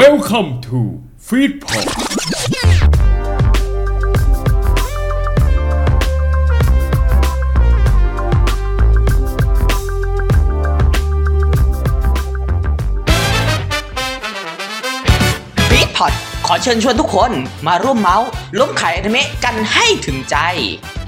[0.00, 0.78] Welcome to
[1.26, 1.86] Feedpod
[15.70, 16.12] ฟีดพอด
[16.46, 17.30] ขอเชิญชวนทุกคน
[17.66, 20.36] มาร่วมเมาท์ล้มขายอนิเมะกันให้ถึงใจ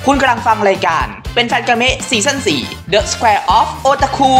[0.07, 4.32] คุณกำลังฟังรายการ เป็นแฟนกันเมะซีซั่น4 The Square of Otaku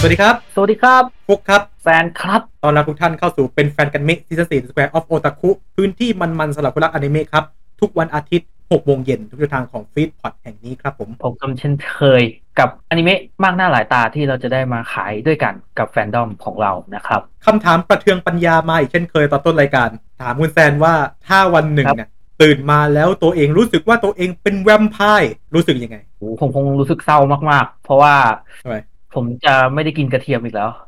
[0.00, 7.44] สวัสดีครับ สวัสดีครับ ฟลุ๊คครับแซนครับ ต้อนรับทุกท่านเข้าสู่เป็นแฟนกันเมะ season 4 Square of Otaku พื้นที่มันๆสำหรับคนรักอนิเมะครับ
[7.80, 12.22] ทุกวันอาทิตย์6โมงเย็นทุกช่องทางของฟีดพอดแห่งนี้ครับพบพบกันเช่นเคย
[12.58, 19.88] กับอนิเมะมากหน้าหลายตาที่เราจะได้มาขายด้วยกันกับแฟนดอมของเรานะครับคำถามประเทืองปัญญามาอีกเช่นเคยตอนต้นรายการ
[20.20, 20.94] ถามคุณแซนว่า
[21.26, 22.10] ถ้าวันหนึ่งครับเนี่ย
[22.42, 27.18] ตื่นมาแล้วตัวเองรู้สึกว่าตัวเองเป็นแวมไพร์รู้สึกยังไงโอ้โหผมคงรู้สึกเศร้า
[27.50, 28.14] มากๆ เพราะว่า
[28.62, 28.76] ทำไม
[29.14, 30.87] ผมจะไม่ได้กินกระเทียมอีกแล้วอืม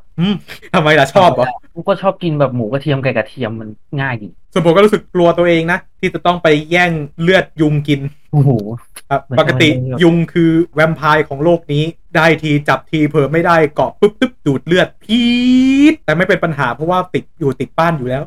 [0.73, 3.69] ทำไมล่ะชอบเหรอผมก็ชอบกินแบบหมูกระเทียมไก่กระเทียมมัน
[4.01, 8.01] ง่ายดีส่วนผมก็รู้สึกกลัวตัวเองนะ ที่จะต้องไปแย่งเลือดยุงกิน
[8.31, 8.49] โอ้โห
[9.09, 11.83] ครับมันปกติมันยุงคือแวมไพร์ของโลกนี้
[12.15, 15.21] ได้ทีจับทีเผลอไม่ได้เกาะปุ๊บปุ๊บดูดเลือดพี
[15.91, 18.23] ดแต่ไม่เป็นปัญหาเพราะว่าติดอยู่ติดบ้านอยู่แล้ว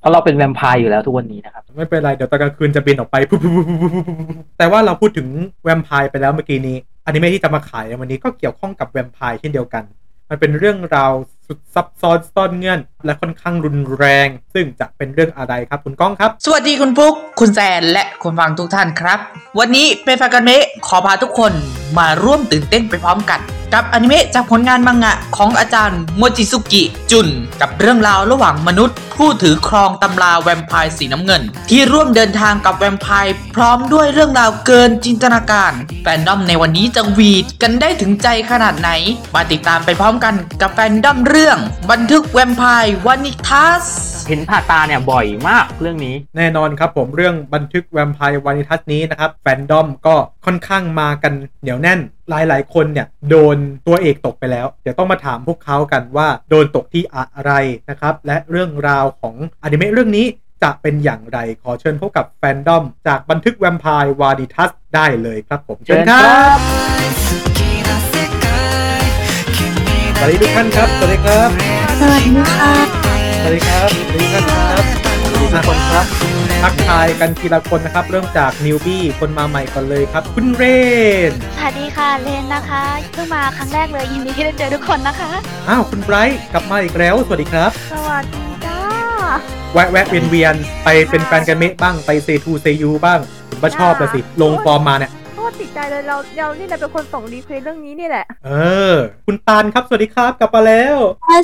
[0.00, 4.02] เพราะเราเป็นแวมไพร์อยู่แล้วทุกวันนี้นะครับ ไม่เป็นไร เดี๋ยวตอนกลางคืนจะบินออกไปปุ๊บปุ๊บปุ๊บปุ๊บปุ๊บปุ๊
[4.42, 5.28] บแต่ว่าเราพูดถึง
[5.64, 9.84] แวมไพร์ไปแล้วเมื่อกี้นี้อนิเมะที่จะมาขายในวันนี้ก็เกี่ยวข้องกับแวมไพร์เช่นเดียวกัน
[10.30, 11.12] มันเป็นเรื่องราว
[11.46, 19.18] สุดซับซ้อนซ่อนเงื่อน และค่อนข้างรุนแรง ซึ่งจะเป็นเรื่องอะไรครับคุณก้องครับ สวัสดีคุณปุ๊ก คุณแซนและคุณฟังทุกท่านครับ
[19.58, 21.52] วันนี้เป็นแฟนกันเมะขอพาทุกคน
[21.98, 23.40] มาร่วมตื่นเต้นไปพร้อมกัน
[23.74, 27.28] กับอนิเมะจากผลงานมังงะของอาจารย์โมจิสุกิจุน
[27.60, 35.72] กับเรื่องราวระหว่างมนุษย์ ผู้ถือครองตำราแวมไพร์สีน้ำเงิน ที่ร่วมเดินทางกับแวมไพร์พร้อมด้วยเรื่องราวเกินจินตนาการ
[36.02, 38.90] แฟนดอมในวันนี้จะหวีดกันได้ถึงใจขนาดไหน
[39.34, 41.58] มาติดตามไปพร้อมกันกับแฟนดอมเรื่อง
[41.90, 43.84] บันทึกแวมไพร์วานิทัส
[44.28, 52.00] เห็นผ่าตาเนี่ยบ่อยมากเรื่องนี้ แน่นอนครับผมเรื่องบันทึกแวมไพร์วานิทัสนี้นะครับแฟนดอมก็ค่อนข้างมากันเหนียวแน่น
[52.30, 53.56] หลายๆ คนเนี่ยโดน
[53.86, 57.52] ตัวเอกตกไปแล้ว เดี๋ยวต้องมาถามพวกเขากันว่าโดนตกที่อะไร
[57.90, 60.26] นะครับ และเรื่องราวของอนิเมะเรื่องนี้
[60.62, 66.20] จะเป็นอย่างไรขอเชิญพบกับแฟนดอม จากบันทึกแวมไพร์วานิทัสได้เลยครับผม เชิญครั
[66.56, 66.58] บ
[70.18, 71.48] สวัสดีทุกท่านครับ สวัสดีครับ
[72.00, 72.72] สวัสดีค่ะ
[73.42, 75.05] สวัสดีครับสวัสดีท่านครับสวัสดี
[75.40, 76.06] ทุกคนครับ
[76.62, 80.64] ทักทายกันทีละคนนะครับ เริ่มจากนิวบี้คนมาใหม่ก่อนเลยครับ คุณเร
[81.30, 82.82] นสวัสดีค่ะเลนนะคะ
[83.14, 85.30] เพิ่งมาครั้งแรกเลยยินดีที่ได้เจอทุกคนนะคะ
[85.68, 88.78] อ้าวคุณไบรท์กลับมาอีกแล้วสวัสดีครับ สวัสดีจ้า
[89.74, 90.54] แวะแวะเวียนเวียน
[90.84, 93.20] ไปเป็นแฟนกันเมะบ้างไปเซทูเซยูบ้าง
[93.50, 95.12] ผมก็ชอบเลยสิลงฟอร์มมาเนี่ย
[95.46, 98.50] โคตรติดใจเลยเราเรานี่แหละเป็นคนส่ง request เรื่องนี้นี่แหละ เอ
[98.92, 98.94] อ
[99.26, 100.96] คุณตาลครับสวัสดีครับกลับมาแล้ว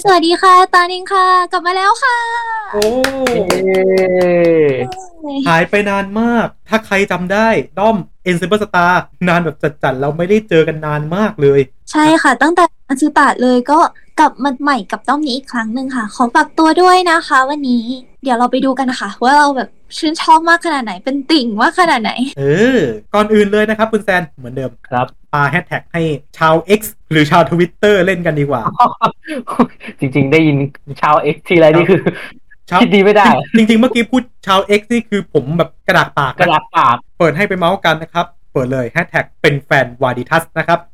[0.05, 2.19] สวัสดีค่ะตานิงค่ะ กลับมาแล้วค่ะ
[2.73, 2.85] โอ้
[5.47, 7.49] หายไปนานมาก ถ้าใครจำได้
[7.79, 13.79] ด้อมเอ็นเซ r ร์สตาร์นานแบบจัดๆเราไม่ได้เจอกันนานมากเลย ใช่ค่ะ ตั้งแต่อันซูตะเลยก็
[14.21, 17.85] กลับมาใหม่กับด้อมนี้อีกครั้งหนึ่งค่ะ ขอฝากตัวด้วยนะคะ วันนี้
[18.23, 22.43] เดี๋ยวเราไปดูกันนะคะว่าเราแบบ ชื่นชอบมากขนาดไหนเป็นติ่งมากขนาดไหน เอ
[22.79, 22.81] อ
[23.15, 26.03] ก่อนอื่นเลยนะครับคุณแซนเหมือนเดิมครับปาแฮชแท็กให้
[26.39, 26.81] ชาว X
[27.11, 28.63] หรือชาวทวิตเตอร์เล่นกันดีกว่า
[30.01, 30.57] จริง ๆ ได้ยิน
[31.03, 32.01] ชาว X ทีไรนี่คือ
[32.71, 33.25] ชาวคิดดีไม่ได้
[33.57, 40.92] จริง ๆ เมื่อกี้พูดชาว X นี่คือผมแบบกระดากปากกระดากปาก เปิดให้ไปเมาส์กันนะครับ เปิดเลยแฮชแท็กเป็นแฟนวานิทัสนะครับทุก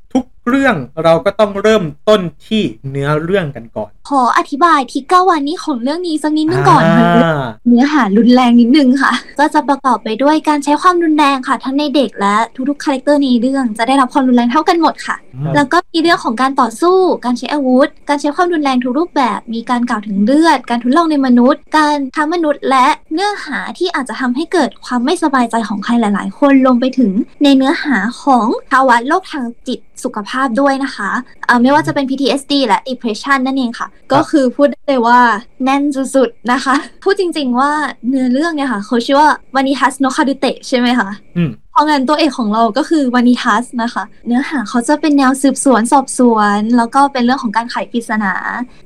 [0.48, 12.36] เรื่องเราก็ต้องเริ่มต้นที่เนื้อเรื่องกันก่อน ขออธิบายที่เก้าวันนี้ของเรื่องนี้สักนิดนึงก่อนค่ะอ่าเนื้อหารุนแรงนิดนึงค่ะ ก็จะประกอบไปด้วยการใช้ความรุนแรงค่ะ ทั้งในเด็กและ
[12.68, 31.10] ทุกๆ character ในเรื่องจะได้รับความรุนแรงเท่ากันหมดค่ะอืมแล้วก็มีเรื่องของการต่อสู้ การใช้อาวุธ การใช้ความรุนแรงทุกรูปแบบ มีการกล่าวถึงเลือด การทดลองในมนุษย์ การทำมนุษย์ และเนื้อหาที่อาจจะทำให้เกิดความไม่สบายใจของใครหลาย ๆ คนลงไปถึงในเนื้อหาของภาวะโรคทางจิต สุขภาพด้วยนะคะ
[31.46, 35.20] เอ่อไม่ว่าจะเป็น PTSD และ depression นั่นเองค่ะ ก็คือพูดได้เลยว่า
[35.64, 35.82] แน่น
[36.16, 37.70] สุดๆนะคะ พูดจริงๆว่า
[38.08, 48.34] เนื้อเรื่องเนี่ยค่ะเขาชื่อว่าวานิทัสโนคาดุเตะใช่ไหมคะอืมเพ ราะงั้นตัวเอกของเราก็คือวานิทัสนะคะ เนื้อหาเขาจะเป็นแนวสืบสวนสอบสวน แล้วก็เป็นเรื่องของการไขปริศนา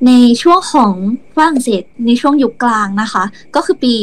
[0.06, 0.12] ใน
[0.42, 0.92] ช่วงของ
[1.36, 3.24] ฝรั่งเศสในช่วงยุคกลางนะคะ
[3.56, 3.94] ก็คือปี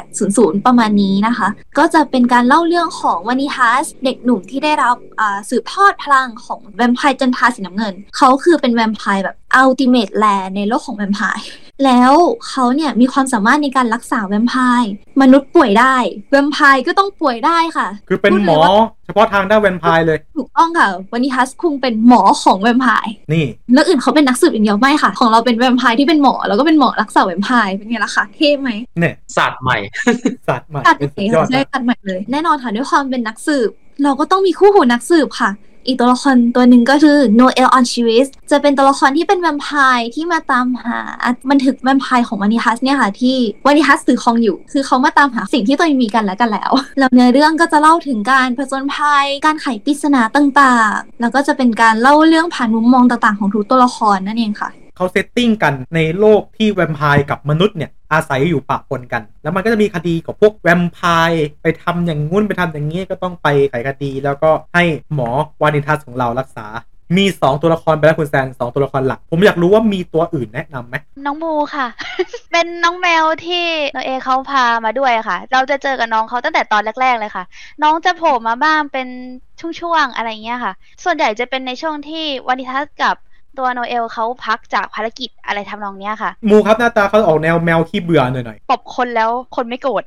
[0.00, 1.48] 1800 ประมาณนี้นะคะ
[1.78, 4.96] ก็จะเป็นการเล่าเรื่องของวานิทัสเด็กหนุ่มที่ได้รับ
[5.50, 10.24] สืบทอดพลังของแวมไพร์จันทราสีน้ำเงิน เขาคือเป็นแวมไพร์แบบ ultimate เลย
[10.56, 11.44] ในโลกของแวมไพร์
[11.84, 12.12] แล้ว
[12.48, 14.92] เขาเนี่ยมีความสามารถในการรักษาแวมไพร์
[15.22, 15.96] มนุษย์ป่วยได้
[16.30, 18.58] แวมไพร์ก็ต้องป่วยได้ค่ะ คือเป็นหมอ
[19.06, 29.76] เฉพาะทางด้านแวมไพร์เลย ถูกต้องค่ะวานิทัสคุงเป็นหมอของแวมไพร์นี่เรื่องอื่นเขาเป็นนักสืบอย่างเดียวไม่ค่ะ ของเราเป็นแวมไพร์ที่เป็นหมอแล้วก็เป็นหมอรักษาแวมไพร์เป็นไงล่ะคะเท่ไหมเนี่ยศาสตร์ใหม่
[30.48, 33.70] ศาสตร์ใหม่ศาสตร์ใหสุม่ดยอดค่ะใช่มากศาสตร์ใหม่เลย แน่นอนค่ะด้วยความเป็นนักสืบ
[34.02, 35.50] เราก็ต้องมีคู่หูนักสืบค่ะ
[35.86, 40.98] อีกตัวละครตัวหนึ่งก็คือโนเออาร์ชิวิสต์จะเป็นตัวละครที่เป็นแวมไพร์ที่มาตามหา
[41.50, 43.36] บันทึกแวมไพร์ของวานิทัสเนี่ยค่ะที่
[43.66, 60.98] วานิทัสถือครองอยู่ คือเขามาตามหาสิ่งที่ตัวเองมีกันและกันแล้วแล้วเนื้อเรื่องก็จะเล่าถึงการผจญภัย การไขปริศนาต่าง ๆ แล้วก็จะเป็นการเล่าเรื่องผ่านมุมมองต่างๆ ของทุกตัวละครนั่นเองค่ะเขา setting กันในโลกที่แวมไพร์กับมนุษย์เนี่ย อาศัยอยู่ปะปนกัน แล้วมันก็จะมีคดีกับพวกแวมไพ
[61.28, 64.84] ร์ไปทำอย่างงุ้นไปทำอย่างนี้ก็ต้องไปไขคดี แล้วก็ให้
[65.14, 65.28] หมอ
[65.62, 66.66] วานิทัสของเรารักษา
[67.16, 71.86] มี 2 ตัวละครไปแล้วคุณแซนสองตัวละครหลัก ผมอยากรู้ว่ามีตัวอื่นแนะนำไหมน้องมูร์ค่ะ
[72.52, 77.44] เป็นน้องแมวที่โนเอเขาพามาด้วยค่ะ เราจะเจอกับน้องเขาตั้งแต่ตอนแรก ๆเลยค่ะ
[77.82, 79.08] น้องจะโผล่มาบ้างเป็น
[79.80, 80.72] ช่วงๆอะไรเงี้ยค่ะ
[81.04, 83.16] ส่วนใหญ่จะเป็นในช่วงที่วานิทัสกับ
[83.58, 90.02] ตัวโนเอลเขาพักจากภารกิจอะไรทำนองเนี้ยค่ะ มูครับหน้าตาเขาออกแนวแมวขี้เบื่อหน่อยปบคนแล้วคนไม่โกรธ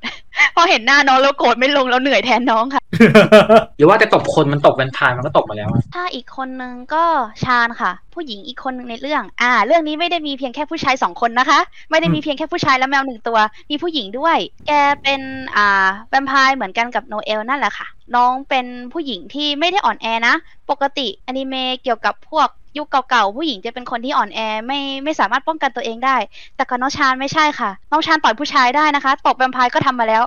[0.55, 7.03] พอเห็นหน้าน้องแล้วโกรธไม่ลงแล้วเหนื่อยแทนน้องค่ะๆหรือว่าแต่ตบคนมันตบเป็นพายมันก็ตบมาแล้วอะถ้าอีกคนนึงก็
[7.43, 11.59] ชาญค่ะ ผู้หญิงอีกคนนึงในเรื่อง อ่า เรื่องนี้ไม่ได้มีเพียงแค่ผู้ชายสองคนนะคะ
[11.91, 13.37] ไม่ได้มีอืมเพียงแค่ผู้ชายและแมวหนึ่งตัว
[13.69, 14.71] มีผู้หญิงด้วย แก
[15.03, 15.21] เป็น
[15.55, 20.35] อ่าแวมไพร์เหมือนกันกับโนเอลนั่นแหละค่ะ น้องเป็นผู้หญิงที่ไม่ได้อ่อนแอนะ
[20.69, 22.47] ปกติอนิเมะเกี่ยวกับพวก
[22.77, 26.15] ยุคเก่าๆผู้หญิงจะเป็นคนที่อ่อนแอไม่ไม่สามารถป้องกันตัวเองได้
[26.55, 30.23] แต่กับน้องฌานไม่ใช่ค่ะ น้องฌานต่อยผู้ชายได้นะคะตบแวมไพร์ก็ทำมาแล้ว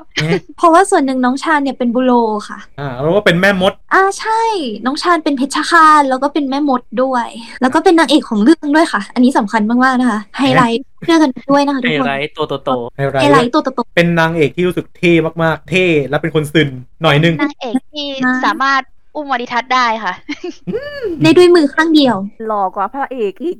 [0.56, 2.12] เพราะว่าส่วนหนึ่งน้องฌานเนี่ยเป็น bourreau
[2.48, 4.40] ค่ะอ่าแล้วก็เป็นแม่มด อ่าใช่
[4.86, 7.28] น้องฌานเป็นเพชฌฆาตแล้วก็เป็นแม่มดด้วย
[7.60, 15.12] แล้วก็เป็นนางเอกของเรื่องด้วยค่ะ อันนี้สำคัญมากๆนะคะไฮไลท์เพื่อกันด้วยนะคะทุกคนไลทตัวโต highlight highlight ตัวโตเป็นนางเอกที่รู้สึกเท่
[15.42, 16.68] มากๆ เท่และเป็นคนซึน
[17.02, 18.06] หน่อยนึงนางเอกที่
[18.46, 18.82] สามารถ
[19.14, 22.16] อุ้มวานิทัศน์ได้ค่ะๆได้ด้วยมือข้างเดียว
[22.46, 23.56] หล่อกว่าพระเอกอีก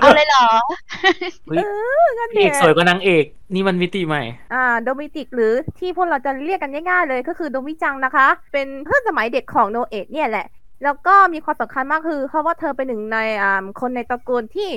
[0.00, 1.62] เอาเลยเหรอๆเฮ้
[2.08, 3.24] ยนั่นพระเอกแหละสวยกว่านางเอก
[3.54, 4.22] นี่มันมิติใหม่
[4.54, 10.46] อ่าโดมินิกหรือที่พวกเราจะเรียกกันง่ายๆเลยก็คือโดมิจังนะคะ เป็นเพื่อนสมัยเด็กของโนเอะเนี่ยแหละ
[10.84, 14.70] แล้วก็มีความสำคัญมากคือเพราะว่าเธอเป็นหนึ่งในอ่าคนในตระกูลที่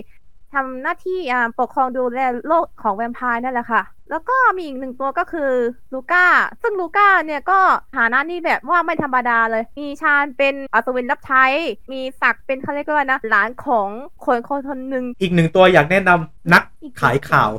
[0.53, 5.51] ทำหน้าที่อ่าปกครองดูแลโลกของแวมไพร์นั่นแหละค่ะ แล้วก็มีอีกหนึ่งตัวก็คือ
[5.93, 6.25] ลูก้า
[6.61, 7.59] ซึ่งลูก้าเนี่ยก็
[7.97, 11.43] ฐานะนี่แบบว่าไม่ธรรมดาเลย มีชาญเป็นอัศวินรับใช้
[11.91, 13.89] มีศักดิ์เป็นเขาเรียกว่านะ หลานของ
[14.25, 16.63] คนคนคนหนึ่ง อีกหนึ่งตัวอยากแนะนำนัก
[17.01, 17.51] ขายข่าว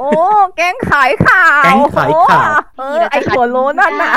[0.00, 0.10] โอ้
[0.56, 4.14] แก๊งขายข่าว แก๊งขายข่าวโอ้เออไอหัวโลนนั่นน่ะ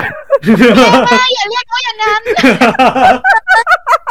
[1.05, 2.21] ไม่อย่าเรียกเขาอย่างนั้น
[2.79, 2.93] ขอบ
[3.87, 4.02] คุณ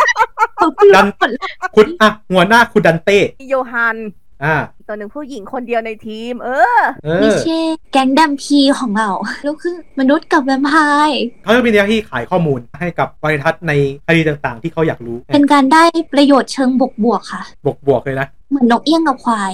[0.95, 1.31] ดันผล
[1.77, 3.19] คุณอะหัวหน้าคุณดันเต้
[3.49, 3.97] โยฮัน
[4.45, 7.61] อ่าอีกตัวหนึ่งผู้หญิงคนเดียวในทีม เออเอมิอเช่
[7.93, 9.11] แก๊งดัมพีของเรา
[9.47, 10.73] ลูกครึ่งมนุษย์กับแวมไพ
[11.09, 13.73] ร์เขาจะมีหน้าที่ขายข้อมูลให้กับบริทัศน์ใน
[14.07, 16.71] คดีต่างๆ ที่เขาอยากรู้ เป็นการได้ประโยชน์เชิง
[17.05, 19.53] บวกๆค่ะ บวกบวกๆเลยนะ เหมือนนกเอี้ยงกับควาย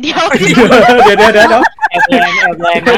[0.00, 2.96] เดี๋ยวเดี๋ยวเดี๋ยวเดี๋ยวเดี๋ยวแอบแรงแอบแรงนะ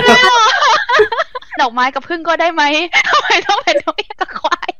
[1.61, 2.63] ดอกไม้กับพึ่งก็ได้ไหม
[3.09, 4.71] ทำไมต้องเป็นนกเอี้ยงกับควาย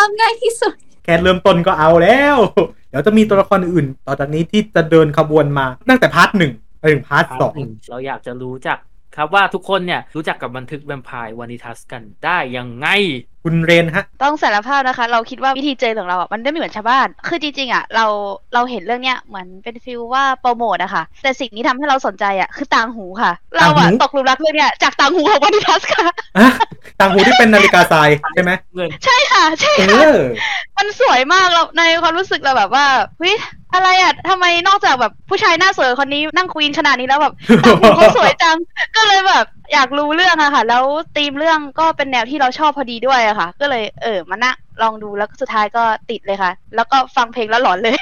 [0.00, 0.72] จำง่ายที่สุด
[1.04, 2.36] แค่เริ่มต้นก็เอาแล้ว
[2.90, 7.52] เดี๋ยวจะมีตัวละครอื่นต่อจากนี้ที่จะเดินขบวนมาตั้งแต่ part หนึ่งไปถึง part สอง
[7.90, 8.78] เราอยากจะรู้จัก
[9.16, 12.86] ครับว่าทุกคนเนี่ยรู้จักกับบันทึกแวมไพร์วานิทัสกันได้ยังไง
[13.44, 18.06] คุณเรนฮะ ต้องสารภาพนะคะ เราคิดว่าวิธีเจอของเราอะมันได้ไม่เหมือนชาวบ้าน คือจริงๆอะเรา
[18.54, 26.06] เราเห็นเรื่องเนี้ยเหมือนเป็น feel ว่าโปรโมทอะค่ะ แต่สิ่งที่ทำให้เราสนใจอะคือต่างหูค่ะ เราอะต่างหูตกหลุมรักเรื่องเนี้ยจากต่างหูของวานิทัสค่ะ
[26.38, 26.48] อะ
[27.00, 30.20] ต่างหูที่เป็นนาฬิกาทรายใช่ไหมเงินใช่ค่ะใช่เอค่ะอ
[30.76, 32.86] มันสวยมากเราในความรู้สึกเราแบบว่า
[33.18, 33.36] เฮ้ย
[33.74, 38.56] อะไรอะทำไมนอกจากแบบผู้ชายหน้าสวยคนนี้นั่งควีนขนาดนี้แล้วแบบต่างหูเขาสวยจัง
[38.96, 40.84] ก็เลยแบบอยากรู้เรื่องอะค่ะ แล้ว
[41.16, 47.98] ธีมเรื่องก็เป็นแนวที่เราชอบพอดีด้วยอะค่ะ ก็เลยเออมานั่งลองดูแล้วสุดท้ายก็ติดเลยค่ะ แล้วก็ฟังเพลงแล้วหลอนเลย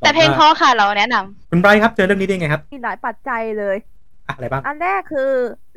[0.00, 3.76] แต่เพลงเพราะค่ะเราแนะนำคุณไบรท์ครับเจอเรื่องนี้ได้ไงครับมีหลายปัจจัยเลย
[4.28, 5.30] อะอะไรบ้าง อันแรกคือ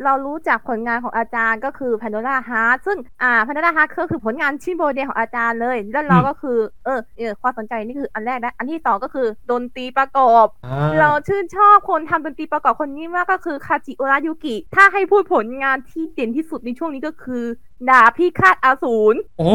[0.03, 17.43] เรารู้จักผลงานของอาจารย์ก็คือ Pandora Heart ซึ่งอ่า Pandora Heart ก็คือผลงานชิ้นโบเดของอาจารย์เลย แล้วเราอืมก็คือเออเออความสนใจนี่คืออันแรกนะอันที่สองก็คือดนตรีประกอบอ่าเราชื่นชอบคนทำดนตรีประกอบคนนี้มากก็คือคาจิโอระยุกิ ถ้าให้พูดผลงานที่เด่นที่สุดในช่วงนี้ก็คือ
[17.89, 19.51] ดาบพี่คาดอาสูรโอ้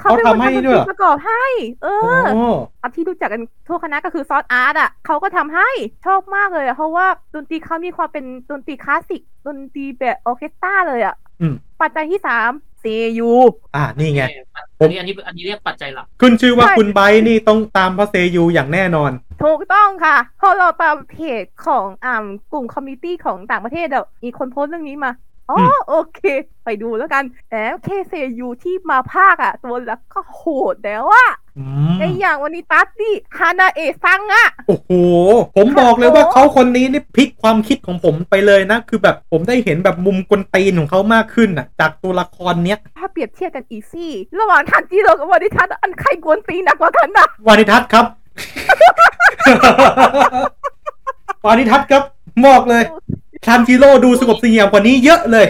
[0.00, 1.44] เขาเขาเป็นคนทำให้ทำดนตด้วยรีเหรอประกอบให้
[1.82, 1.88] เอ
[2.32, 5.68] โอ้ออันที่รู้จักกันทั่วคณะก็คือซอสอาร์ตอะเขาก็ทำให้
[6.06, 12.84] ชอบมากเลยอะเพราะว่าดนตรีเขามีความเป็นดนตรีคลาสสิก ดนตรีแบบออร์เคสตราเลยอะอืมปัจจัยที่สามเซ
[13.18, 13.32] ยู
[13.74, 14.22] อ่านี่ไง
[14.80, 19.10] อันนี้อันนี้อันนี้เรียกปัจจัยหลักขึ้นชื่อว่าคุณไบร์ทนี่ต้องตามพระเซยูอย่างแน่นอน
[19.42, 25.10] ถูกต้องค่ะเพราะเราตามเพจของอ่ากลุ่มคอมมิตี้ของต่างประเทศอะมีคนโพสต์เรื่องนี้มา
[25.50, 26.20] อ๋ออมโอเค
[26.64, 34.90] ไปดูแล้วกันแหมเคเซยูที่มาพากย์อะตัวแล้วก็โหดแล้วอะอืมไออย่างวันนี้ตัดดิฮานาเอะซังอะโอ้โห
[35.56, 48.06] ผมบอกเลยว่าเขาคนนี้นี่พลิกความคิดของผมไปเลยนะ คือแบบผมได้เห็นแบบมุมกวนตีนของเขามากขึ้นน่ะจากตัวละครเนี้ย ถ้าเปรียบเทียบกัน easy ระหว่างทันจิโร่กับวันนี้ทันอันใครกวนตีนหนักกว่ากันนะวานิทัศน์ครับ
[51.46, 52.02] วานิทัศน์ครับ
[52.46, 52.82] บอกเลย
[53.46, 55.46] ทันจิโร่ดูสงบเสงี่ยมกว่านี้เยอะเลย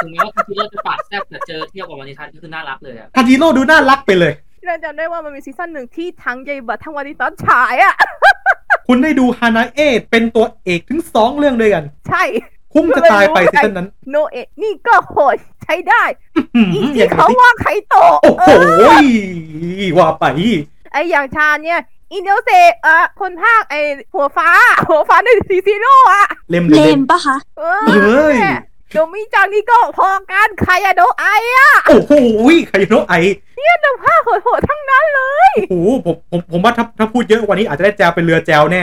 [0.00, 4.32] ถึงแม้ว่าทันทีเลอร์จะปากแซ่บแต่เจอเทียบกับวันนี้ทันก็คือน่ารักเลยอะทันจิโร่ดูน่ารักไปเลย
[4.66, 7.94] เราจำได้ว่ามันมีซีซั่นหนึ่งที่ทั้งไยบะทั้งวันนี้ตัดฉายอะ
[8.86, 12.22] คุณได้ดูฮานาเอะเป็นตัวเอกถึงสองเรื่องด้วยกัน ใช่
[12.72, 16.02] คุ้มจะตายไปซีซั่นนั้น โนเอะนี่ก็โหดใช้ได้
[16.56, 18.84] อืมอีอที่ย่างเขาที่ว่าใครโตะโอ้โหเอ
[19.80, 20.24] อว่าไป
[20.92, 21.80] ไออย่างฌานเนี่ย
[22.14, 22.50] อินเดียเซ
[22.82, 23.74] เอ่อคนภาคไอ
[24.14, 24.48] หัวฟ้า
[24.88, 28.36] หัวฟ้าในซีซีโร่อะเล่มเลเล่มมปะคะ เอเอ้ย
[28.92, 31.24] โดมิจังนี่ก็พอกันใครอะโดไอ
[31.56, 32.12] อะโอ้โห
[32.68, 33.14] ใครจะรู้ไอ
[33.80, 38.82] แต่ภาคโหดๆทั้งนั้นเลย โอ้โหผมผมผมว่าถ้าถ้าพูดเยอะกว่านี้อาจจะได้แจวเป็นเรือแจวแน่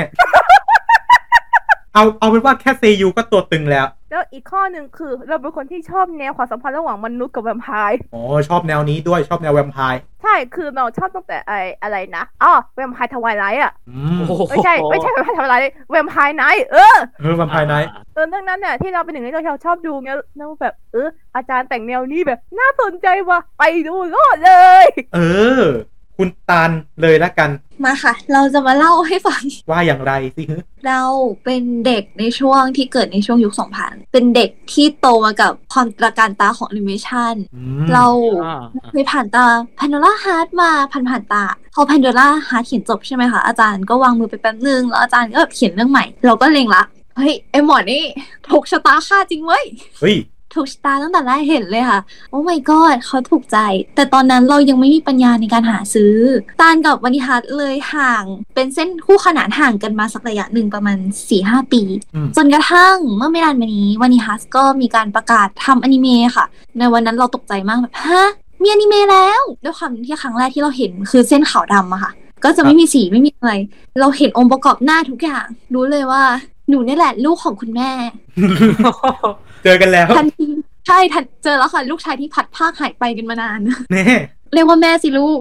[1.94, 11.52] เอาเอาเป็นว่าแค่เซยูก็ตัวตึงแล้ว แล้วอีกข้อหนึ่งคือเราเป็นคนที่ชอบแนวความสัมพันธ์ระหว่างมนุษย์กับแวมไพร์อ๋อชอบแนวนี้ด้วยชอบแนวแวมไพร์ใช่คือเราชอบตั้งแต่ไอ
[11.82, 24.54] อะไรนะอ๋อแวมไพร์ทวายไลท์อะอืมโอ้โหไม่ใช่ไม่ใช่แวมไพร์ทวายไลท์แวมไพร์ไนท์เออเออแวมไพร์ไนท์เออเรื่องนั้นเนี่ยที่เราเป็นหนึ่งในที่เราชอบดูเนี่ยแล้วแบบเอออาจารย์แต่งแนวนี้แบบน่าสนใจว่ะไปดูโลดเล
[24.84, 25.20] ย เอ
[25.60, 25.64] อ
[26.18, 27.50] คุณตาลเลยละกัน
[27.86, 30.58] มาค่ะ เราจะมาเล่าให้ฟัง ว่าอย่างไรสิฮึ
[30.88, 31.02] เรา
[31.44, 38.06] เป็นเด็กในช่วงที่เกิดในช่วงยุค2000เป็นเด็กที่โตมากับความตระการตาของแอนิเมชันอืมเรา
[38.46, 39.46] อ่าเคยผ่านตา
[39.80, 46.84] Pandora Heart มาผ่านผ่านๆตา พอ Pandora Heart เขียนจบใช่ไหมคะอาจารย์ก็วางมือไปแป๊บนึง แล้วอาจารย์ก็แบบเขียนเรื่องใหม่ เราก็เล็งละ
[47.18, 48.04] เฮ้ยไอหมอนี่
[48.50, 49.64] ถูกชะตาค่าจริงเว้ย
[50.00, 50.16] เฮ้ย
[50.54, 53.58] ถูกชะตาตั้งแต่แรกเห็นเลยค่ะ โอ้ my god เขาถูกใจ
[53.96, 56.16] แต่ตอนนั้นเรายังไม่มีปัญญาในการหาซื้อ
[56.62, 58.24] ตานกับวันิฮัทเลยห่าง
[58.56, 60.98] เป็นเส้นคู่ขนานห่างกันมาสักระยะหนึ่งประมาณ
[61.36, 61.82] 4-5ปี
[62.16, 66.46] อืมจนกระทั่งเมื่อไม่นานมานี้วันิฮัทก็มีการประกาศทำอนิเมะค่ะ
[66.78, 68.24] ในวันนั้นเราตกใจมากแบบฮะ
[68.62, 72.12] มีอนิเมะแล้วด้วยความที่ครั้งแรกที่เราเห็นคือเส้นขาวดำอะค่ะ
[72.44, 73.54] ก็จะไม่มีสีไม่มีอะไร
[74.00, 76.24] เราเห็นองค์ประกอบหน้าทุกอย่าง รู้เลยว่า
[76.72, 77.90] หนูนี่แหละ ลูกของคุณแม่
[79.64, 80.48] เจอกันแล้ว ทันที
[80.88, 83.60] ใช่ทันเจอแล้วค่ะ ลูกชายที่พัดภาคหายไปกันมานาน
[83.92, 84.04] แน่
[84.54, 85.40] เรียกว่าแม่สิลูก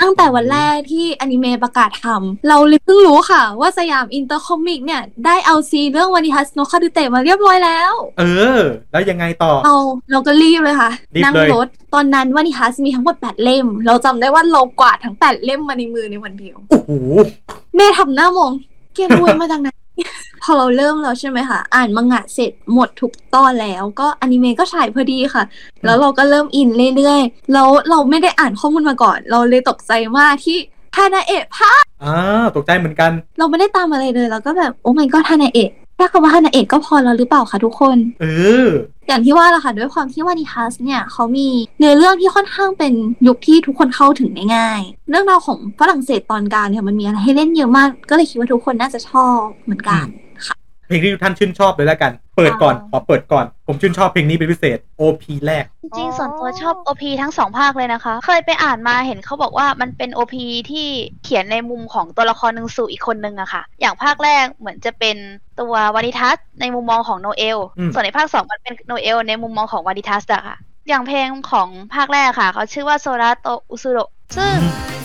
[0.00, 8.24] ตั้งแต่วันแรกที่อนิเมะประกาศทำเราเลยเพิ่งรู้ค่ะ ว่าสยามอินเตอร์คอมิกส์เนี่ย ได้เอาซีเรื่องวานิทัสโนะคารูเตะมาเรียบร้อยแล้ว เอ
[8.58, 8.60] อ
[8.92, 9.76] แล้วยังไงต่อ เรา
[10.12, 16.90] เราก็รีบเลยค่ะรีบนั่งเลยรถ ตอนนั้นวานิทัสมีทั้งหมดแปดเล่ม เราจำได้ว่าเรากวาดทั้งแปดเล่มมาในมือในวันเดียว โอ้โห
[17.76, 18.52] แม่ทำหน้ามอง
[18.94, 19.68] แกรวยมาจากไหน
[20.42, 25.42] พอเราเริ่มแล้วใช่ไหมคะอ่านมังงะเสร็จหมดทุกตอนแล้ว ก็อนิเมะก็ฉายพอดีค่ะ
[25.84, 30.58] แล้วเราก็เริ่มอินเรื่อยๆแล้วเราไม่ได้อ่านข้อมูลมาก่อน เราเลยตกใจมากที่
[30.96, 31.72] ฮานาเอะพา
[32.04, 32.14] อ่า
[32.56, 38.26] ตกใจเหมือนกัน เราไม่ได้ตามอะไรเลยเราก็แบบโอ้ my god ฮานาเอะ แค่คำว่าฮานาเอะก็พอแล้วหรือเปล่าคะทุกคน เอ
[38.66, 38.68] อ
[39.08, 42.92] อย่างที่ว่าแหละค่ะ ด้วยความที่วานิทัสเนี่ยเขามีเนื้อเรื่องที่ค่อนข้างเป็น
[43.26, 44.80] ยุคที่ทุกคนเข้าถึงได้ง่าย
[45.10, 50.31] เรื่องราวของฝรั่งเศสตอนกลางเนี่ยมันมีอะไรให้เล่นเยอะมาก ก็เลยคิดว่าทุกคนน่าจะชอบเหมือนกันค่ะเพ
[50.94, 60.34] ลงที่ทุกท่านชื่นชอบเลยละกัน เปิดก่อนขอเปิดก่อน ผมชื่นชอบเพลงนี้เป็นพิเศษ OP แรก จริงๆส่วนตัวชอบ OP ทั้งสองภาคเลยนะคะ เคยไปอ่านมาเห็นเขาบอกว่ามันเป็น OP
[60.70, 60.88] ที่
[61.24, 65.16] เขียนในมุมของตัวละครหนึ่งสู่อีกคนนึงอะค่ะ อย่างภาคแรกเหมือนจะเป็น
[65.60, 70.56] ตัววานิทัสในมุมมองของโนเอลอืมส่วนในภาคสองมันเป็นโนเอลในมุมมองของวานิทัสอะค่ะ
[70.88, 73.98] อย่างเพลงของภาคแรกค่ะ เขาชื่อว่าโซราโตอุซุโร
[74.36, 74.54] ซึ่ง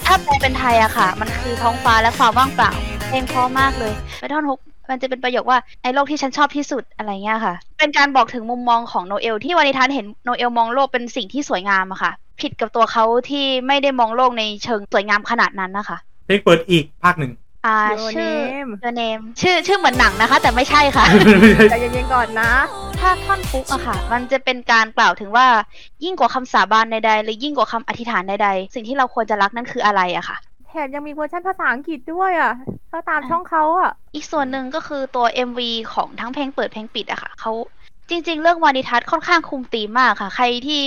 [0.06, 2.72] ถ้าแปลเป็นไทยอะค่ะ มันคือท้องฟ้าและความว่างเปล่า
[3.10, 4.60] เพลงเพราะมากเลยไปท่อนฮุก
[4.90, 12.12] มันจะเป็นประโยคว่าไอ้โลกที่ฉันชอบที่สุดอะไรเงี้ยค่ะ เป็นการบอกถึงมุมมองของโนเอล ที่วานิทานเห็นโนเอลมองโลกเป็นสิ่งที่สวยงามอะค่ะ
[12.42, 17.32] ผิดกับตัวเขาที่ไม่ได้มองโลกในเชิงสวยงามขนาดนั้นนะคะเพลงเปิดอีกภาคหนึ่ง
[17.66, 21.06] อ่า Your ชื่อ Name The Name ชื่อชื่อเหมือนหนังนะคะ แต่ไม่ใช่ค่ะ
[21.70, 22.52] ใจเย็นๆก่อนนะ
[23.00, 25.46] ถ้าท่อนฟุกอะค่ะ มันจะเป็นการกล่าวถึงว่า
[26.04, 32.53] ยิ่งกว่าคำสาบานใดๆหรือยิ่งกว่าคำอธิษฐานใดๆ สิ่งที่เราควรจะรักนั่นคืออะไรอะค่ะแถ มยังมีเวอร์ชันภาษาอังกฤษด้วยอะ
[32.91, 35.60] ถ้าตามช่องเขาอะ อีกส่วนหนึ่งก็คือตัว MV
[35.93, 37.51] ของทั้งเพลงเปิดเพลงปิดอะค่ะเขา
[38.10, 40.81] จริง ๆ เรื่องวานิทัศน์ค่อนข้างคุมธีมมากค่ะ ใครที่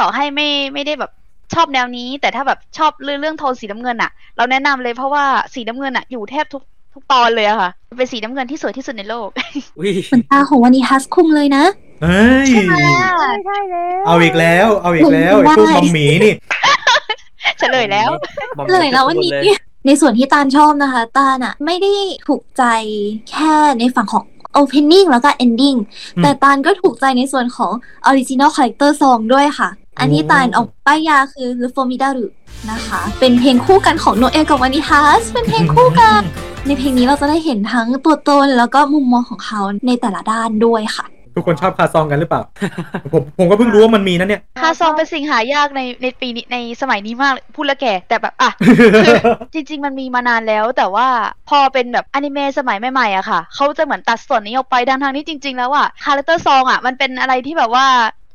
[0.00, 1.10] ต่อให้ไม่ไม่ได้แบบ
[1.54, 5.24] ชอบแนวนี้ แต่ถ้าแบบชอบเรื่องเรื่องโทนสีน้ำเงินอะเราแนะนำเลยเพราะว่า
[5.54, 6.62] สีน้ำเงินอะอยู่แทบทุก
[6.94, 9.28] ทุกตอนเลยอะค่ะ เป็นสีน้ำเงินที่สวยที่สุดในโลก
[9.78, 11.64] อุ้ยเหมือนตาของวานิทัสคุมเลยนะ
[12.02, 12.74] เฮ้ยใช่ไหม
[13.20, 16.32] ใช่ใช่แล้วเอาอีกแล้ว เอาอีกแล้วไอ้พวกมัมหมีนี่
[17.58, 18.10] เฉลยแล้ว
[18.70, 19.32] เลยแล้ววันนี้
[19.86, 21.92] ในส่วนที่ตาลชอบนะคะตาลอะไม่ได้
[22.28, 22.64] ถูกใจ
[23.30, 24.24] แค่ในฝั่งของ
[24.60, 25.78] opening แล้วก็ ending
[26.16, 27.72] อืมแต่ตาลก็ถูกใจในส่วนของ
[28.08, 29.68] original character song ด้วยค่ะ
[30.00, 32.26] อันนี้โอ้ตาลออกป้ายยาคือคือ Formidaru
[32.70, 36.22] นะคะ เป็นเพลงคู่กันของโนเอลกับวานิทัสเป็นเพลงคู่กัน
[36.66, 41.04] ในเพลงนี้เราจะได้เห็นทั้งตัวตนแล้วก็มุมมองของเขาในแต่ละด้านด้วยค่ะ
[41.34, 42.42] ทุกคนชอบคาซองกันหรือเปล่า
[43.12, 48.50] ผมผมก็เพิ่งรู้ว่ามันมีนะเนี่ย chara song เป็นสิ่งหายากในในปีนี้ในสมัยนี้มากเลยพูดแล้วแก่แต่แบบอะ
[49.06, 49.16] คือ
[49.54, 51.06] จริง ๆ มันมีมานานแล้ว แต่ว่า
[51.48, 57.86] พอเป็นแบบอนิเมะสมัยใหม่ๆอะค่ะเขาจะเหมือนตัดส่วนนี้ออกไปดังทางๆที่จริง ๆ แล้วอะ character song อะมันเป็นอะไรที่แบบว่า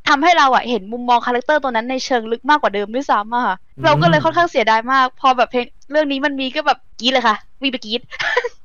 [0.09, 8.01] ทำให้เราอะเห็นมุมมองคาแรคเตอร์ตัวนั้นในเชิงลึกมากกว่าเดิมด้วยซ้ำอะค่ะอืมเราก็เลยค่อนข้างเสียดายมาก พอแบบเพลงเรื่องนี้มันมีก็แบบกรี๊ดเลยค่ะหวีดไปกรี๊ด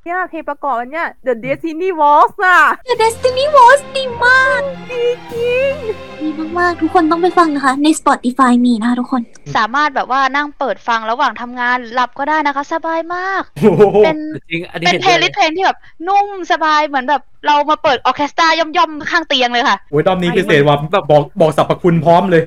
[0.06, 2.58] เนี่ยเพลงประกอบอันเนี้ย The Destiny Waltz น่ะ
[2.88, 5.73] The Destiny Waltz ดีมากดีจริง
[6.20, 9.23] ดีมากๆทุกคนต้องไปฟังนะคะ ใน Spotify มีนะคะทุกคน
[9.56, 14.18] สามารถแบบว่านั่งเปิดฟังระหว่างทำงานหลับก็ได้นะคะ สบายมากโอ้โหเป็น
[14.50, 22.42] จริงอันนี้เป็นเห็นเพลด้วยย์ลิสต์เพลงที่แบบนุ่มสบายเหมือนแบบเรามาเปิดออร์เคสตราย่อมๆข้างเตียงเลยค่ะโอ้ยด้อมนี้พิเศษว่าแบบบอกบอกสรรพคุณพร้อมเลย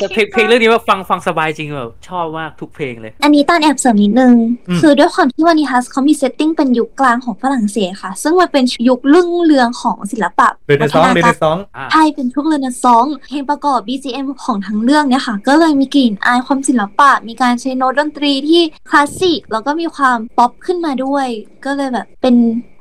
[0.00, 4.34] แต่เพลงเพลงเรื่องนี้ว่าฟังฟังสบายจริงแบบชอบมากทุกเพลงเลย อันนี้ตานแอบเสริมนิดนึง
[4.68, 21.26] อืมคือด้วยความที่วานิทัสเขามี setting เป็นยุคกลางของฝรั่งเศสค่ะ ซึ่งมันเป็นยุครุ่งเรืองของศิลปะเรเนซองส์เรเนซองส์อะไทยเป็นช่วงเรเนซองส์เพลงประกอบ BGM ของทั้งเรื่องเนี่ยค่ะ ก็เลยมีกลิ่นอายความศิลปะ มีการใช้โน้ตดนตรีที่คลาสสิกแล้วก็มีความป๊อปขึ้นมาด้วย
[21.64, 22.34] ก็เลยแบบเป็น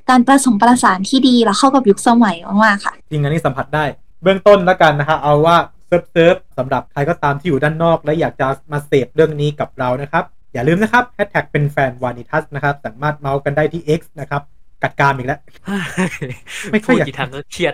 [0.09, 3.85] การประสมประสานที่ดีแล้วเข้ากับยุคสมัยมากๆค่ะ จริงอันนี้สัมผัสได้
[4.23, 5.57] เบื้องต้นแล้วกันนะฮะเอาว่า
[5.87, 10.23] serve serve สำหรับใครก็ตามที่อยู่ด้านนอก และอยากจะมาเสพเรื่องนี้กับเรานะครับ
[10.55, 14.41] อย่าลืมนะครับแฮชแท็กเป็นแฟนวานิทัสนะครับ สามารถเมาส์กันได้ที่ X นะครับ
[14.83, 15.39] กัดกันอีกแล้ว
[16.71, 17.73] ไม่ค่พูอยดอยากกี่ทางก็เครียด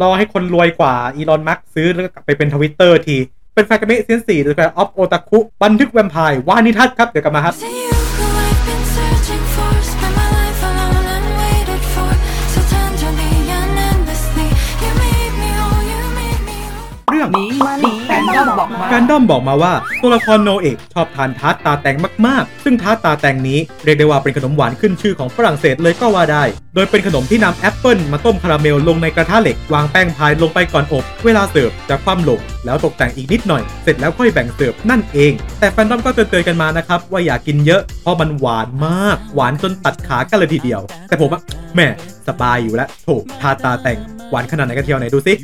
[0.00, 3.16] รอให้คนรวยกว่าอีลอนมัสก์ซื้อแล้วก็กลับไปเป็นทวิตเตอร์ที
[3.54, 10.28] เป็นแฟนกันมิซีซั่นสี่ Square of Otaku บันทึกแวมไพร์วานิทัสครับ เดี๋ยวกลับมาครับ To you who I've been searching for, spent my
[10.38, 12.10] life alone and waited for
[12.52, 14.48] so tenderly and endlessly.
[14.82, 17.10] You made me whole, you made me whole.
[17.10, 18.01] เรื่องนี้นี้แฟนดอ
[18.44, 21.96] มบอกมาแฟนด้อมบอกมาว่าตัวละครโนเอะชอบทานทาร์ตตาแตง
[22.26, 26.44] มากๆ ซึ่งทาร์ตตาแตงนี้เรียกได้ว่าเป็นขนมหวานขึ้นชื่อของฝรั่งเศสเลยก็ว่าได้
[26.74, 41.42] โดยเป็นขนมที่นำแอปเปิลมาต้มคาราเมลลงในกระทะเหล็ก วางแป้งพายลงไปก่อนอบ เวลาเสิร์ฟจะคว่ำลงแล้วตกแต่งอีกนิดหน่อย เสร็จแล้วค่อยแบ่งเสิร์ฟนั่นเอง แต่แฟนดอมก็เตือนๆกันมานะครับว่าอย่ากินเยอะเพราะมันหวานมาก หวานจนตัดขากันเลยทีเดียว แต่ผมอะ
[41.74, 41.86] แม่
[42.28, 43.08] สบายอยู่แล้วโถ
[43.40, 43.98] ทาตตาแตง
[44.30, 45.34] หวานขนาดไหนกันเทียวไหนดูสิ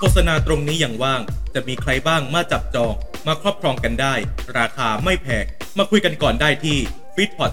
[0.00, 1.20] โฆษณาตรงนี้อย่างว่าง
[1.54, 2.92] จะมีใครบ้างมาจับจอง
[3.26, 4.14] มาครอบครองกันได้
[4.58, 5.44] ราคาไม่แพง
[5.78, 6.78] มาคุยกันก่อนได้ที่
[7.14, 7.52] f e e d p o t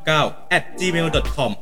[0.00, 1.52] 2019 at gmail.com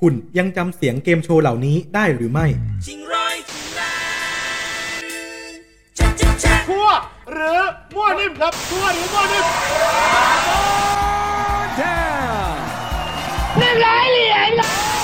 [0.00, 2.46] คุณยังจำเสียงเกมโชว์เหล่านี้ได้หรือไม่
[6.68, 6.88] ทั่ว
[7.32, 7.60] หรือ
[7.94, 9.46] มั่วนิ่มครับทั่วหรือมั่วนิ่ม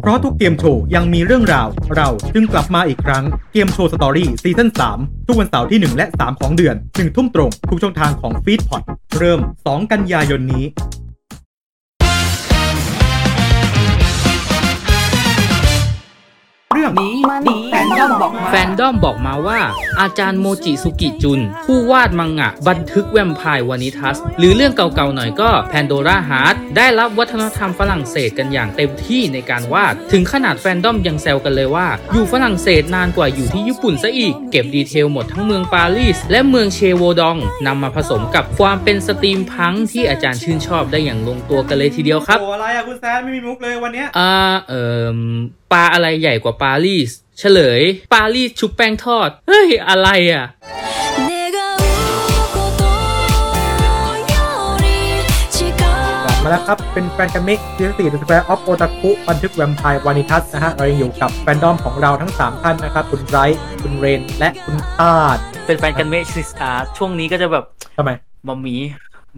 [0.00, 8.82] เพราะทุกเกมโชว์ยังมีเรื่องราว เราจึงกลับมาอีกครั้งเกมโชว์สตอรี่ซีซั่น3 ทุกวันเสาร์ที่ 1 และ 3 ของเดือน1ทุ่มตรงทุกช่องทางของฟีดพอด
[9.18, 10.64] เริ่ม 2 กันยายนนี้
[16.80, 17.16] รื่องนี้
[17.46, 19.60] นี้แฟนดอมบอกมาแฟนดอมบอกมาว่า
[20.00, 44.32] อาจารย์โมจิสุกิจุน ผู้วาดมังงะ บันทึกแวมไพร์วานิทัส หรือเรื่องเก่าๆหน่อยก็แพนโดราฮาร์ทส์ได้รับวัฒนธรรมฝรั่งเศสกันอย่างเต็มที่ในการวาด ถึงขนาดแฟนดอมยังแซวกันเลยว่า อยู่ฝรั่งเศสนานกว่าอยู่ที่ญี่ปุ่นซะอีก เก็บ detail หมดทั้งเมืองปารีส และเมืองเฌโวดองนำมาผสมกับความเป็น steampunk ที่อาจารย์ชื่นชอบได้อย่างลงตัวกันเลยทีเดียวครับโอ้อะไรอะคุณแซนไม่มีมุกเลยวันเนี้ยอ่า
[44.68, 44.82] เอ่
[45.16, 45.18] ม
[45.72, 50.44] ปลาอะไรใหญ่กว่าปารีส เฉลย ปารีสชุบแป้งทอด เฮ้ย อะไรอะ่ะ
[56.42, 67.64] มาแล้วครับ เป็นแฟนกัามิกซีซั่นสี่ Square of Otaku บันทึกแวมไพร์วานิทัสนะฮะ เรายังอยู่กับแฟนดอมของเราทั้ง 3 ท่านนะครับ คุณไรท์คุณเรน และคุณตาลเป็นแฟนกันเมชิสตาช่วงนี้ก็จะแบบ
[67.96, 68.10] ทำไม
[68.46, 68.80] มอมมี่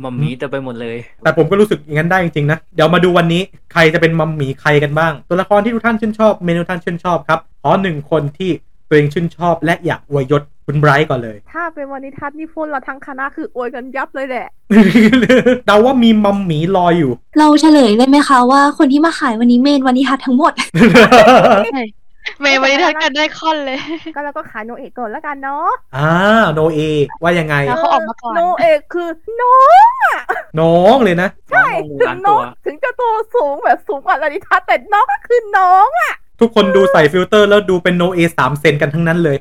[0.03, 8.51] มัมหมีแต่ไปหมดเลย แต่ผมก็รู้สึกอย่างนั้นได้จริงๆนะ เดี๋ยวมาดูวันนี้ใครจะเป็นมัมหมีใครกันบ้าง ตัวละครที่ทุกท่านชื่นชอบ เมนูท่านชื่นชอบครับขอหนึ่งคนที่
[8.89, 14.47] ตัวเองชื่นชอบ และอยากอวยยศคุณไบรท์ก่อนเลย ถ้าเป็นวันนิทัศน์นี่พวกเราทั้งคณะคืออวยกันยับเลยแหละ
[15.67, 20.53] เดาว่ามีมัมหมีรออยู่ เราเฉลยเลยไหมคะว่าคนที่มาขายวันนี้เมนวันนิทัศน์ทั้งหมด
[22.41, 23.79] เมย์วันนี้ทักกันได้ค่อนเลย
[24.15, 26.11] ก็เราก็ขายโนเอะก่อนแล้วกันเนาะอ่า
[26.55, 26.81] โนเอ
[27.23, 29.09] ว่ายังไงแล้วเขาออกมาก่อนโนเอะคือ
[29.43, 29.59] น้อ
[29.89, 30.19] งอะ
[30.61, 31.67] น้องเลยนะ ใช่
[32.01, 39.37] ถึงน้องถึงจะตัวสูงแบบสูงกว่าลานิทัศน์แต่น้องก็คือน้องอะ ทุกคนดูใส่ฟิลเตอร์แล้วดูเป็นโนเอสามเซนกันทั้งนั้นเลย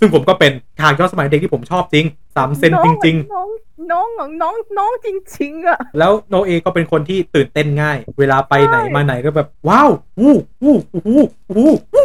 [0.00, 3.48] ซึ่งผมก็เป็นฉากย้อนสมัยเด็กที่ผมชอบจริงสามเซนจริง ๆ น้อง
[3.92, 5.08] น้องน้องน้องจ
[5.38, 11.24] ริง ๆอะแล้วโนเอก็เป็นคนที่ตื่นเต้นง่าย เวลาไปไหนมาไหนก็แบบ ว้าววู้วู้วู้
[11.56, 12.02] วู้วู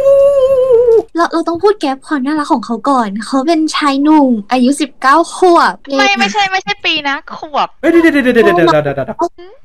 [1.16, 4.70] เราเราต้องพูดแก๊ปความน่ารักของเขาก่อน เขาเป็นชายหนุ่มอายุ
[5.02, 9.18] 19 ขวบไม่ไม่ใช่ไม่ใช่ปีนะ ขวบเอ้ยเดี๋ยวเดี๋ยวเดี๋ยวเดี๋ยวเดี๋ยวเดี๋ยวเดี๋ยว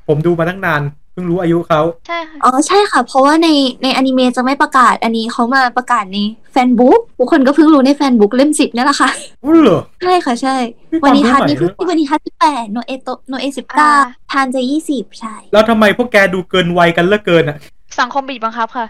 [0.08, 0.82] ผมดูมาตั้งนาน
[1.12, 3.48] เพิ่งรู้อายุเขาใช่ค่ะอ๋อใช่ค่ะ เพราะว่าใน
[3.82, 6.18] ในอนิเมะจะไม่ประกาศอันนี้เขามาประกาศใน
[6.52, 9.10] แฟนบุ๊กทุกคนก็เพิ่งรู้ในแฟนบุ๊กเล่มสิบนี่แหละค่ะ
[9.44, 10.56] อุ้ยเหรอใช่ค่ะใช่
[10.92, 13.92] มีควัวามนนี้ทัศน์รู้นี่ใหม่เพิ่งด้วยวันนี้ทัศน์ที่แปดโนเอโตโนเอสิบเก้า
[14.32, 17.56] ทานจะยี่สิบใช่ แล้วทำไมพวกแกดูเกินวัยกันเหลือเกินอะ
[18.00, 18.86] สังคมบีบบังคับค่ะ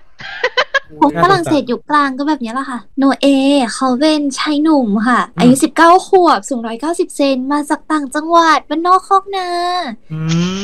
[1.01, 3.27] ผมฝรั่งเศสอยู่กลางก็แบบนี้แหละค่ะ โนเอ
[3.75, 9.49] เขาเป็นชายหนุ่มค่ะ อายุ 19 ขวบ สูง 190 เซน มาจากต่างจังหวัดบ้านนอกคอกนา
[10.13, 10.19] อื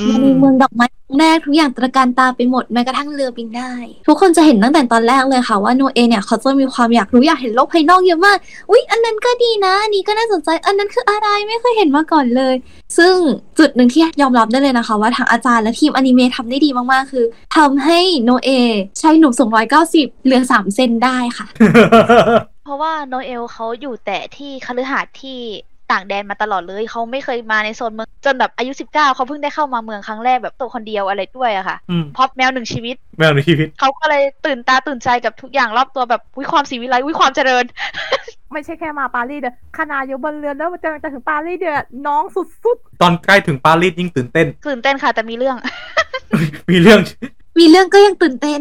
[0.06, 3.72] ในมเมืองดอกไม้ แรกทุกอย่างตระการตาไปหมดแม้กระทั่งเรือบินได้
[4.06, 8.36] ทุกคนจะเห็นตั้งแต่ตอนแรกเลยค่ะว่าโนเอเนี่ยเขาจะมีความอยากรู้อยากเห็นโลกภายนอกเยอะมาก
[8.70, 12.54] อุ๊ย อันนั้นก็ดีนะอันนี้ก็น่าสนใจอันนั้นคืออะไรไม่เคยเห็นมาก่อนเลย
[12.98, 13.14] ซึ่ง
[13.58, 17.24] จุดหนึ่งที่ยอมรับได้เลยนะคะ ว่าทางอาจารย์และทีมอนิเมะทำได้ดีมากๆ คือ
[17.56, 18.50] ทำให้โนเอ
[18.98, 19.48] ใชายหนุ่มสูง
[19.86, 21.46] 190เหลือ3เซนได้ค่ะ
[22.64, 25.40] เพราะว่าโนเอลเขาอยู่แต่ที่คฤหาสน์ที่
[25.92, 37.64] ต่างแดนมาตลอดเลยเขาไม่เคยมาในโซนเมืองจนแบบอายุ19เขาเพิ่งได้เข้ามาเมืองครั้งแรกแบบตัวคนเดียวอะไรด้วยอะค่ะอืมเพราะแมวหนึ่งชีวิต แมวในชีวิตเขาก็เลยตื่นตาตื่นใจกับทุกอย่างรอบตัวแบบวิความสีวิไลวิความเจริญ
[38.52, 42.42] ไม่ใช่แค่มาปารีสเด้อขนาดอยู่บนเรือแล้วจะจะถึงปารีสเด้อน้องสุ
[42.76, 45.56] ดตอนใกล้ถึงปารีสยิ่งตื่นเต้น ตื่นเต้นค่ะแต่มีเรื่อง
[46.70, 47.00] มีเรื่อง
[47.58, 48.60] มีเรื่องก็ยังตื่นเต้น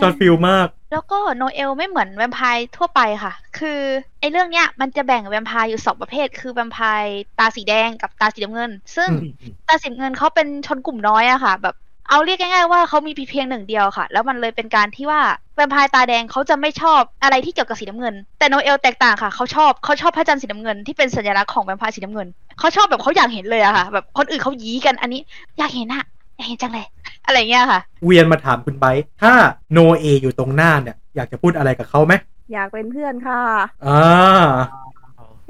[0.00, 3.80] joyful มาก แล้วก็โนเอไม่เหมือนแวมไพร์ทั่วไปค่ะ คือ
[4.20, 9.14] ไอ้เรื่องเนี้ยมันจะแบ่งแวมไพร์อยู่สองประเภท คือแวมไพร์ตาสีแดงกับตาสีน้ำเงิน ซึ่งอื
[9.50, 11.74] มตาสีน้ำเงินเขาเป็นชนกลุ่มน้อยอะค่ะ แบบ
[12.08, 15.20] เอาเรียกง่ายๆว่าเขามีเพียงหนึ่งเดียวค่ะ แล้วมันเลยเป็นการที่ว่า
[15.56, 22.28] แวมไพร์ตาแดงเขาจะไม่ชอบอะไรที่เกี่ยวกับสีน้ำเงิน แต่โนเอแตกต่างค่ะเขาชอบเขาชอบพระจันทร์สีน้ำเงินที่เป็นสัญลักษณ์ของแวมไพร์สีน้ำเงิน
[22.58, 25.20] เขาชอบแบบเขาอยากเห็นเลยอะค่ะ แบบคนอื่นเขายี้กันอันนี้
[25.58, 26.04] อยากเห็นอะ
[26.36, 26.86] อยากเห็นจังเลย
[27.26, 29.32] อะไรเงี้ยค่ะ เวียนมาถามคุณไบร์ทถ้า
[29.72, 33.42] โนเออยู่ตรงหน้าเนี่ย อยากจะพูดอะไรกับเขาไหมๆอยากเป็นเพื่อนค่ะ
[33.86, 34.02] อ่า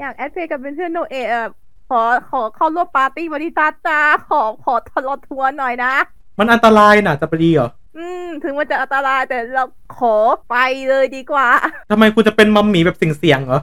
[0.00, 1.48] อยาก add เพย์กับเป็นเพื่อนโนเอะเอ่อ
[1.90, 5.92] ขอขอเข้าร่วมปาร์ตี้บริษัทจ้าขอขอทะเลาะทัวร์หน่อยนะ
[6.38, 9.64] มันอันตรายน่ะจะไปดีเหรออืม ถึงมันจะอันตรายแต่เรา
[9.98, 10.16] ขอ
[10.50, 10.56] ไป
[10.88, 11.48] เลยดีกว่า
[11.90, 13.60] ทำไมคุณจะเป็นมัมหมีแบบเสี่ยงๆเหรอ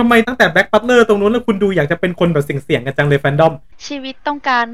[0.00, 3.52] ทำไมตั้งแต่ Black Butler ตรงนู้นแล้วคุณดูอยากจะเป็นคนแบบเสี่ยงๆกันจังเลยแฟนดอม
[3.86, 4.66] ชีวิตต้องการ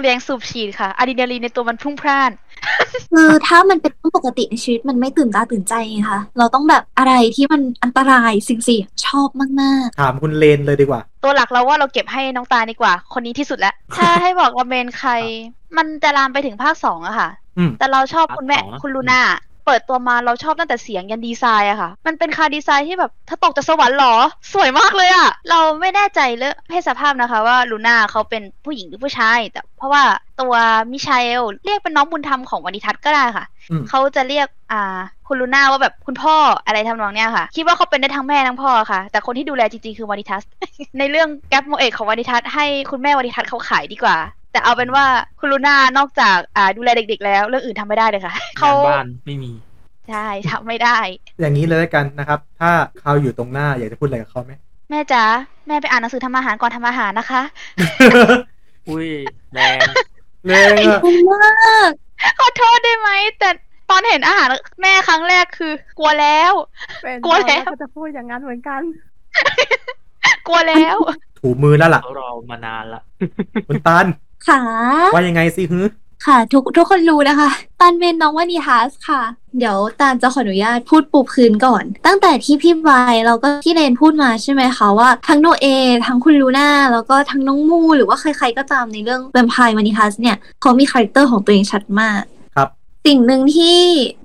[0.00, 2.30] แรงสูบฉีดค่ะอะดรีนาลีนในตัวมันพรุ่งพล่าน
[3.12, 9.28] คือถ้ามันเป็นเรื่องปกติในชีวิตมันไม่ตื่นตาตื่นใจไงคะเราต้องแบบอะไรที่มันอันตรายสิ่งเสี่ยงชอบ
[9.60, 15.12] มากถามคุณเลนเลยดีกว่า ตัวหลักเราว่าเราเก็บให้น้องตาลดีกว่า คนนี้ที่สุดแล้ว ถ้าให้บอกว่า main ใคร
[15.76, 19.20] มันจะลามไปถึงภาคสองอะค่ะ อืม แต่เราชอบคุณแม่ภาคสองนะ คุณลูน่า
[19.66, 24.14] เปิดตัวมาเราชอบตั้งแต่เสียงยันดีไซน์อะค่ะ มันเป็น char design ที่แบบถ้าตกจากสวรรค์เหรอ
[24.54, 30.02] สวยมากเลยอะเราไม่แน่ใจเรื่องเพศสภาพนะคะว่าลูน่าเขาเป็นผู้หญิงหรือผู้ชาย แต่เพราะว่า
[30.40, 30.54] ตัว
[30.92, 34.98] มิชาเอลเรียกเป็นน้องบุญธรรมของวานิทัศน์ก็ได้ค่ะอืมเขาจะเรียกอ่า
[35.28, 36.34] คุณลูน่าว่าแบบคุณพ่อ
[36.66, 40.42] อะไรทำนองเนี้ยค่ะ คิดว่าเขาเป็นได้ทั้งแม่ทั้งพ่อค่ะ แต่คนที่ดูแลจริงๆคือวานิทัส
[40.98, 44.16] ในเรื่องแกปโมเอกของวานิทัศน์ให้คุณแม่วานิทัศน์เขาขายดีกว่า
[44.54, 45.04] แต่เอาเป็นว่า
[45.40, 49.52] คุณลูน่านอกจากอ่าดูแลเด็กๆ แล้วเรื่องอื่นทำไม่ได้เลยค่ะเขางานบ้านไม่มี
[50.08, 50.96] ใช่ทำไม่ได้
[51.40, 54.52] อย่างนี้เลยแล้วกันนะครับ ถ้าเขาอยู่ตรงหน้าอยากจะพูดอะไรกับเขาไหม
[54.90, 55.24] แม่จ๋า
[55.66, 57.42] แม่ไปอ่านหนังสือทำอาหารก่อนทำอาหารนะคะ
[58.88, 59.08] อุ้ย
[59.54, 59.78] แรง
[60.46, 61.48] เลงอะๆคุณมา
[61.88, 61.90] ก
[62.38, 63.50] ขอโทษได้ไหมแต่
[63.90, 64.48] ตอนเห็นอาหาร
[64.82, 66.52] แม่ครั้งแรกคือ กลัวแล้ว
[67.02, 68.82] เป็นกลัวแล้วเขาจะพูดอย่างนั้นเหมือนกัน
[70.48, 70.98] กลัวแล้ว
[71.40, 73.02] ถูมือแล้วล่ะเขารอมานานละ
[73.68, 74.06] คุณตาล
[74.48, 74.60] ค่ะ
[75.14, 75.82] ว่ายังไงสิฮึ
[76.26, 77.48] ค่ะ ทุกทุกคนรู้นะคะ
[77.80, 79.22] ตาลเป็นน้องวานิทัสค่ะ
[79.58, 85.66] เดี๋ยวตาลจะขออนุญาตพูดปูพื้นก่อน ตั้งแต่ที่พี่วายแล้วก็พี่เลนพูดมาใช่ไหมคะว่าทั้งโนเอ
[86.06, 92.43] ทั้งคุณลูน่าแล้วก็ทั้งน้องมูหรือว่าใครๆก็ตามในเรื่องแวมไพร์วานิทัสเนี่ยเขามี character ของตัวเองชัดมากครับ
[93.08, 93.78] สิ่งหนึ่งที่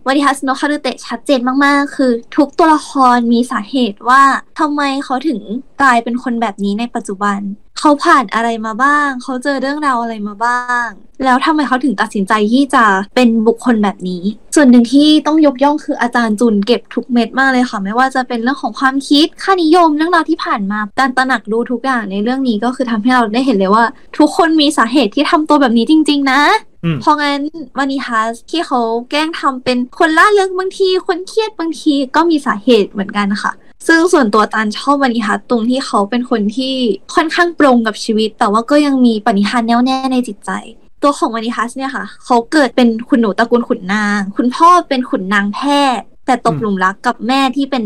[0.05, 4.21] วานิทัสโนคารุเตะชัดเจนมากๆ คือ ทุกตัวละครมีสาเหตุว่า
[4.59, 5.39] ทำไมเขาถึง
[5.81, 7.39] กลายเป็นคนแบบนี้ในปัจจุบัน
[7.79, 10.87] เขาผ่านอะไรมาบ้าง เขาเจอเรื่องราวอะไรมาบ้าง
[11.25, 12.83] แล้วทำไมเขาถึงตัดสินใจที่จะ
[13.15, 14.23] เป็นบุคคลแบบนี้
[14.55, 23.85] ส่วนหนึ่งที่ต้องยกย่องคืออาจารย์จุนเก็บทุกเม็ดมากเลยค่ะ ไม่ว่าจะเป็นเรื่องของความคิด ค่านิยมเรื่องราวที่ผ่านมาการตระหนักรู้ทุกอย่างในเรื่องนี้ก็คือทำให้เราได้เห็นเลยว่า
[24.17, 26.41] ทุกคนมีสาเหตุที่ทำตัวแบบนี้จริง ๆ นะ
[27.01, 27.41] เพราะงั้น
[27.77, 33.51] วานิทัสที่เขาแกล้งทำเป็นคนล่าเริงบางที คนเครียดบางทีก็มีสาเหตุเหมือนกันค่ะ
[33.87, 36.73] ซึ่งส่วนตัวตานชอบวานิทัสตรงที่เขาเป็นคนที่
[37.15, 40.51] ค่อนข้างปรงกับชีวิต แต่ว่าก็ยังมีปณิธานแน่วแน่ในจิตใจ
[41.03, 45.59] ตัวของวานิทัสเนี่ยค่ะ เขาเกิดเป็นคุณหนูตระกูลขุนนาง คุณพ่อเป็นขุนนางแพ
[45.97, 47.83] ทย์ แต่ตกหลุมรักกับแม่ที่เป็น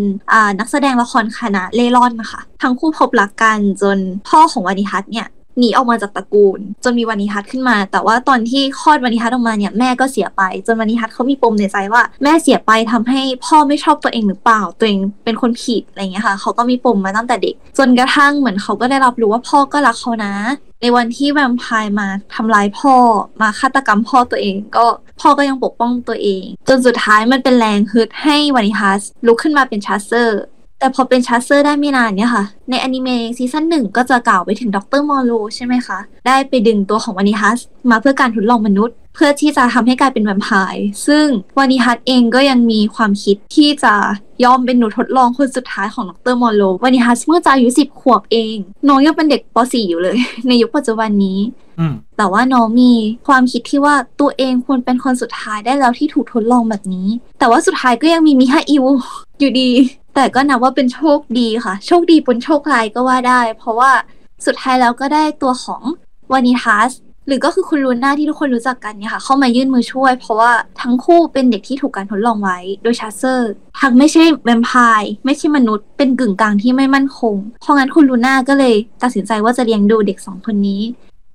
[0.59, 3.97] นักแสดงละครคณะเล่ร่อนนะคะ ทั้งคู่พบรักกันจน
[4.29, 5.27] พ่อของวานิทัศเนี่ย
[5.59, 20.33] หนีออกมาจากตระกูล จนมีวานิทัศน์ขึ้นมา แต่ว่าตอนที่คลอดวานิทัศน์ออกมาเนี่ยแม่ก็เสียไป จนวานิทัศน์เขามีปมในใจว่า แม่เสียไปทำให้พ่อไม่ชอบตัวเองหรือเปล่า ตัวเองเป็นคนผิดอะไรเงี้ยค่ะเขาก็มีปมมาตั้งแต่เด็ก จนกระทั่งเหมือนเขาก็ได้รับรู้ว่าพ่อก็รักเขานะ
[20.81, 22.95] ในวันที่แวมไพร์มาทำร้ายพ่อ
[23.41, 24.85] มาฆาตกรรมพ่อตัวเองก็
[25.21, 30.41] พ่อก็ยังปกป้องตัวเอง จนสุดท้ายมันเป็นแรงฮึดให้วานิทัสลุกขึ้นมาเป็นชาร์เซอร์
[30.83, 41.25] แต่พอเป็น chasseur ได้ไม่นานเนี่ยค่ะ ในอนิเมะ season หนึ่งก็จะกล่าวไปถึงดรมอร์โลใช่ไหมคะ ได้ไปดึงตัวของวานิทัสมาเพื่อการทดลองมนุษย์ เพื่อที่จะทำให้กลายเป็นแวมไพร์ซึ่ง
[41.57, 43.93] วานิทัสเองก็ยังมีความคิดที่จะ
[44.43, 48.55] ยอมเป็นหนูทดลองคนสุดท้ายของดรมอร์โลวานิทัสเมื่อจะอายุสิบขวบเอง
[48.87, 50.17] น้องยังเป็นเด็กป .4 อยู่เลย
[50.47, 51.39] ในยุคปัจจุบันนี้
[51.79, 52.91] อืมแต่ว่าน้องมี
[53.27, 57.07] ความคิดที่ว่าตัวเองควรเป็นคนสุดท้ายได้แล้วที่ถูกทดลองแบบนี้
[57.39, 58.83] แต่ว่าสุดท้ายก็ยังมีมิคาอิล
[59.39, 59.69] อยู่ดี
[60.15, 63.91] แต่ก็นับว่าเป็นโชคดีค่ะ โชคดีบนโชคร้ายก็ว่าได้ เพราะว่า
[64.45, 65.83] สุดท้ายแล้วก็ได้ตัวของ
[66.31, 66.91] วานิทัส
[67.27, 80.81] หรือก็คือคุณลูน่าที่ทุกคนรู้จักกันเนี่ยค่ะ เข้ามายื่นมือช่วย เพราะว่าทั้งคู่เป็นเด็กที่ถูกการทดลองไว้ โดย chasseur ทั้งไม่ใช่แวมไพร์ไม่ใช่มนุษย์เป็นกึ่งกลางที่ไม่มั่นคง เพราะงั้นคุณลูน่าก็เลยตัดสินใจว่าจะเลี้ยงดูเด็กสองคนนี้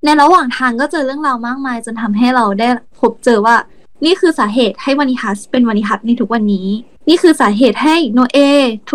[0.05, 3.57] ในระหว่างทางก็เจอเรื่องราวมากมาย จนทำให้เราได้พบเจอว่า
[4.05, 6.69] นี่คือสาเหตุให้วานิฮัสเป็นวานิฮัสในทุกวันนี้
[7.09, 8.39] นี่คือสาเหตุให้โนเอ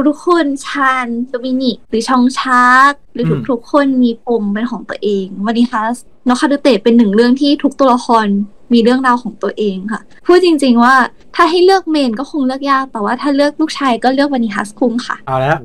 [0.08, 8.26] ทุกๆคนชาญโดมินิกหรือชองชาร์กหรืออืมทุกๆคนมีปมเป็นของตัวเองวานิฮัสโนคาดูเตะเป็นหนึ่งเรื่องที่ทุกตัวละคร
[8.74, 10.96] มีเรื่องราวของตัวเองค่ะ พูดจริง ๆว่า
[11.36, 15.58] ถ้าให้เลือกเมนก็คงเลือกยาก แต่ว่าถ้าเลือกลูกชายก็เลือกวานิฮัสคุงค่ะ เอาแล้ว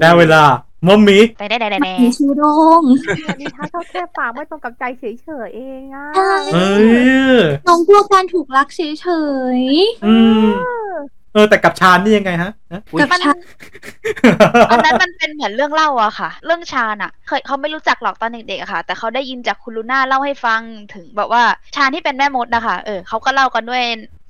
[0.00, 0.42] ได้เวลา
[0.86, 2.44] มัมมี่แต่ได้ได้ได้มีชื่อโร
[2.80, 2.82] ง
[3.26, 5.04] วานิทัศน์เขาแค่ปากไม่ตรงกับใจเฉ
[5.46, 6.76] ยๆเองอะใช่เอ้
[7.34, 8.80] ยน้องกลัวการถูกรักเฉ
[9.58, 9.60] ย
[10.06, 10.48] อืม
[11.34, 13.32] เออแต่กับชาญนี่ยังไงฮะฮะๆกับมันชา
[14.70, 20.60] อันนั้นมันเป็นเหมือนเรื่องเล่าอะค่ะ เรื่องชาญอะเคยเขาไม่รู้จักหรอกตอนเด็กๆอะค่ะ แต่เขาได้ยินจากคุณลูน่าเล่าให้ฟัง
[20.94, 21.42] ถึงแบบว่า
[21.76, 23.82] ชาญที่เป็นแม่มดนะคะเออเขาก็เล่ากันด้วย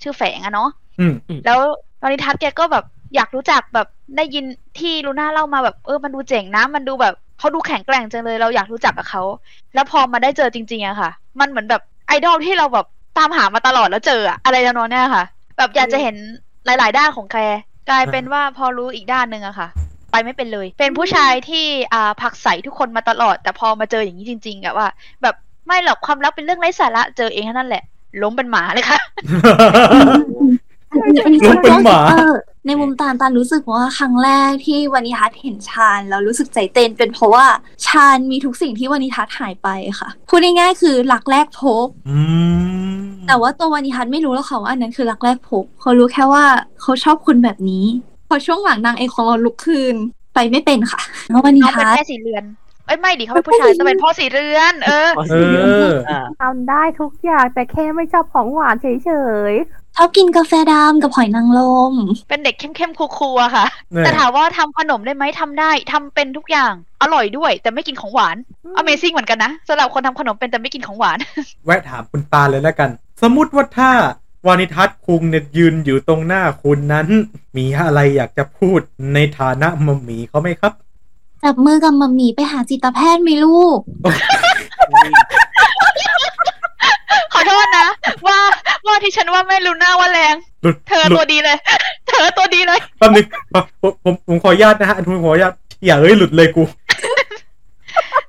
[0.02, 0.68] ชื่อแฝงอะเนาะ
[1.00, 1.14] อืม
[1.46, 1.58] แล้ว
[2.00, 2.84] ตอนนี้ทัศน์แกก็แบบ
[3.14, 4.44] อยากรู้จักแบบได้ยิน
[4.78, 9.22] ที่ลูน่าเล่ามาแบบเออมันดูเจ๋งนะมันดูแบบเขาดูแข็งแกร่งจังเลยเราอยากรู้จักกับเขา
[9.74, 12.86] แล้วพอมาได้เจอจริงๆอะค่ะ มันเหมือนแบบไอดอลที่เราแบบ
[13.18, 15.24] ตามหามาตลอดแล้วเจออะอะไรทำนองเนี้ยค่ะ
[15.58, 16.16] แบบอยากจะเห็น
[16.68, 19.68] หลาย ๆ ด้านของแคร์กลายเป็นว่าพอรู้อีกด้านหนึ่งอะค่ะ
[20.10, 24.88] ไปไม่เป็นเลย เป็นผู้ชายที่อ่าผลักใสทุกคนมาตลอด แต่พอมาเจออย่างนี้จริง ๆอะว่า
[25.22, 25.34] แบบ
[25.66, 27.82] ไม่หรอกความรักเป็นเรื่องไร้สาระเจอเองเท่านั้นแหละ
[28.22, 28.98] ล้มเป็นหมาเลยค่ะ
[30.92, 32.34] อันนี้อันนี้รู้เป็นหมาเออ
[32.66, 37.46] ในมุมตาลตาลรู้สึกว่าครั้งแรกที่วานิทัศน์เห็นชาญแล้วรู้สึกใจเต้นเป็นเพราะว่า
[37.86, 39.68] ชาญมีทุกสิ่งที่วานิทัศน์หายไป
[40.00, 42.18] ค่ะพูดง่ายๆคือหลักแรกพบอื
[42.96, 46.44] ม แต่ว่าตัววานิทัศน์ไม่รู้แล้วค่ะว่าอันนั้นคือรักแรกพบเขารู้แค่ว่า
[46.82, 47.84] เขาชอบคุณแบบนี้
[48.28, 49.94] พอช่วงหลังนางเอกของเราลุกคืน
[50.34, 51.00] ไปไม่เป็นค่ะ
[51.30, 52.44] แล้ววานิน้องเป็นทัศน์แม่สีเรือน
[52.86, 55.34] เอ้ยไม่ดิเขาเป็นผู้ชายจะเป็นพ่อสีเรือน เออเอ
[55.86, 55.88] อ
[56.42, 58.86] ทำได้ทุกอย่างแต่แค่ไม่ชอบของหวานเฉ
[59.52, 59.54] ย
[59.96, 61.60] ชอบกินกาแฟดำกับหอยนางร
[61.92, 61.94] ม
[62.28, 68.36] เป็นเด็กเข้มๆคูลๆอะค่ะเนี่ยแต่ถามว่าทำขนมได้ไหมทำได้ทำเป็นทุกอย่างอร่อยด้วย แต่ไม่กินของหวาน
[68.80, 71.18] Amazing เหมือนกันนะสำหรับคนทำขนมเป็นแต่ไม่กินของหวาน
[71.66, 72.90] แวะถามคุณตาเลยแล้วกัน
[73.22, 73.90] สมมติว่าถ้า
[74.46, 77.06] วานิทัศน์คุงเนี่ยยืนอยู่ตรงหน้าคุณนั้น
[77.56, 78.80] มีอะไรอยากจะพูด
[79.14, 80.72] ในฐานะมัมหมีเขาไหมครับ
[81.42, 83.78] จับมือกับมัมมี่ไปหาจิตแพทย์ไหมลูก
[87.32, 87.88] ขอโทษนะ
[88.26, 88.38] ว่า
[88.86, 91.56] ว่าที่ฉันว่าแม่ลูน่าว่าแรง หลุดเธอหลุตัวดดีเลย
[92.08, 93.26] เธอตัวดีเลย แป๊บนึง
[93.82, 95.52] ผมผมผมขออนุญาตนะฮะผมขออนุญาต
[95.86, 96.62] อย่าเอ้ยหลุดเลยกู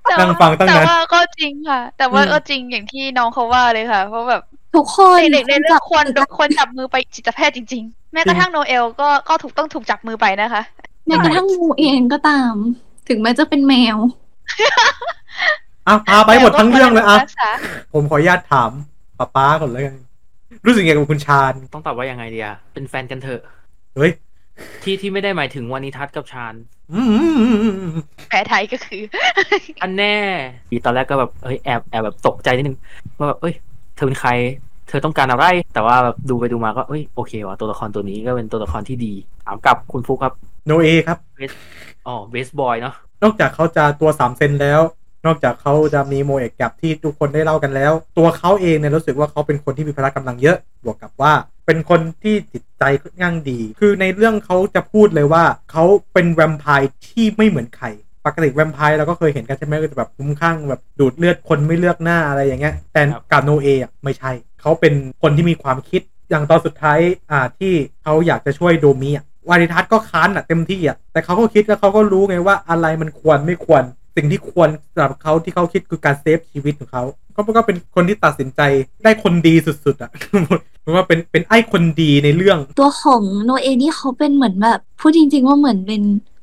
[0.03, 4.41] แต่นั่งฟังตั้งแต่นานว่าก็จริงค่ะ แต่ว่าอืม ก็จริงอย่างที่น้องเขาว่าเลยค่ะ เพราะแบบ
[4.75, 10.61] ทุกคนเด็กๆในเรื่องควรจับควรจับมือไปจิตแพทย์จริง ๆ แม้กระทั่งโนเอลก็ก็ถูกต้องถูกจับมือไปนะคะ
[11.07, 12.53] แม้กระทั่งงูเองก็ตาม
[13.09, 13.97] ถึงแม้จะเป็นแมว
[15.87, 17.49] อะพาไปหมดทั้งเรื่องเลยอะรักษา
[17.93, 18.71] ผมขออนุญาตถาม
[19.19, 19.95] ป้าป้าก่อนแล้วกัน
[20.65, 23.41] รู้สึกยังไงกับคุณชาญต้องตอบว่ายังไงดีอะเป็นแฟนกันเถอะ
[23.95, 24.11] เฮ้ย
[24.83, 26.53] ที่ที่ไม่ได้หมายถึงวานิทัศน์กับชาญ
[26.93, 27.01] อื
[27.89, 27.91] ม
[28.29, 29.01] แผลไทยก็คือ
[29.81, 30.15] อันแน่
[30.85, 32.77] ตอนแรกก็แบบเอ้ยแอบแอบแบบตกใจนิดนึง
[33.17, 34.31] ว่าแบบเอ้ยเธอเป็นใคร
[34.89, 39.13] เธอต้องการอะไร แต่ว่าแบบดูไปดูมาก็เอ้ยโอเคว่ะตัวละครตัวนี้ก็เป็นตัวละครที่ดี
[39.45, 40.33] ถามกลับคุณฟุกครับ
[40.65, 41.17] โนเอครับ
[42.07, 44.81] อ๋อเบสบอยเนาะนอกจากเขาจะตัวสามเซนแล้ว
[45.25, 51.33] นอกจากเขาจะมีโมเอกกับที่ทุกคนได้เล่ากันแล้ว ตัวเขาเองเนี่ยรู้สึกว่าเขาเป็นคนที่มีพละกำลังเยอะ บวกกับว่า
[51.65, 57.87] เป็นคนที่จิตใจค่อนข้างดี คือในเรื่องเขาจะพูดเลยว่าเขาเป็นแวมไพร์ที่ไม่เหมือนใคร
[58.25, 63.01] ปกติแวมไพร์เราก็เคยเห็นกันใช่ไหมก็จะแบบคุ้มข้างแบบดูดเลือดคนไม่เลือกหน้าอะไรอย่างเงี้ย แต่
[63.31, 66.99] กับโนเอะไม่ใช่ เขาเป็นคนที่มีความคิดอย่างตอนสุดท้าย
[67.31, 73.83] อ่าที่เขาอยากจะช่วยโดมิอะวาริทัศน์ก็ค้านอะเต็มที่อะแต่เขาก็คิดแล้วเขาก็รู้ไงว่าอะไรมันควรไม่ควร
[74.15, 77.03] สิ่งที่ควรสำหรับเขาที่เขาคิดคือการเซฟชีวิตของเขา
[77.33, 78.61] เขาก็เป็นคนที่ตัดสินใจ
[79.03, 79.53] ได้คนดี
[79.85, 80.11] สุดๆอะ
[80.81, 86.01] เพราะว่าเป็นเป็นไอ้คนดีในเรื่อง ตัวของโนเอนี่เขาเป็นเหมือนแบบพูดจริง ๆ ว่าเหมือนเป็น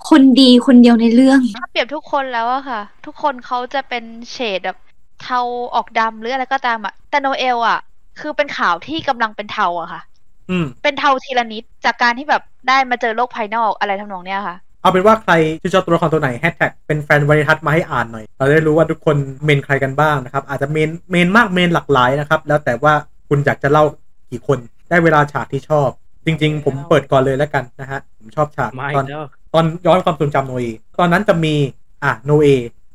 [0.09, 4.79] คนดีคนเดียวในเรื่อง ถ้าเปรียบทุกคนแล้วอะค่ะ ทุกคนเขาจะเป็นเฉดแบบ
[5.23, 5.41] เทา
[5.75, 7.79] ออกดำหรืออะไรก็ตามอะแต่โนเอลอะ
[8.21, 10.01] คือเป็นขาวที่กำลังเป็นเทาอะค่ะ
[10.51, 22.93] อืม เป็นเทาทีละนิดจากการที่แบบได้มาเจอโลกภายนอกอะไรทำนองเนี้ยค่ะ เอาเป็นว่าใครที่ชอบตัวละครตัวไหนแฮชแท็กเป็นแฟนวาริทัศน์มาให้อ่านหน่อย เราได้รู้ว่าทุกคนเมนใครกันบ้างนะครับ อาจจะเมนเมนมากเมนหลากหลายนะครับ แล้วแต่ว่า
[23.29, 23.85] คุณอยากจะเล่า
[24.31, 24.59] กี่คน
[24.91, 25.89] ได้เวลาฉากที่ชอบ
[26.27, 29.25] จริง ๆ ผมเปิดก่อนเลยแล้วกันนะฮะผมชอบฉากมาอีตอน กแล้ว
[29.57, 30.65] ตอนย้อนความทรงจำโนเอ
[30.99, 31.55] ตอนนั้นจะมี
[32.05, 32.49] อะโนเอ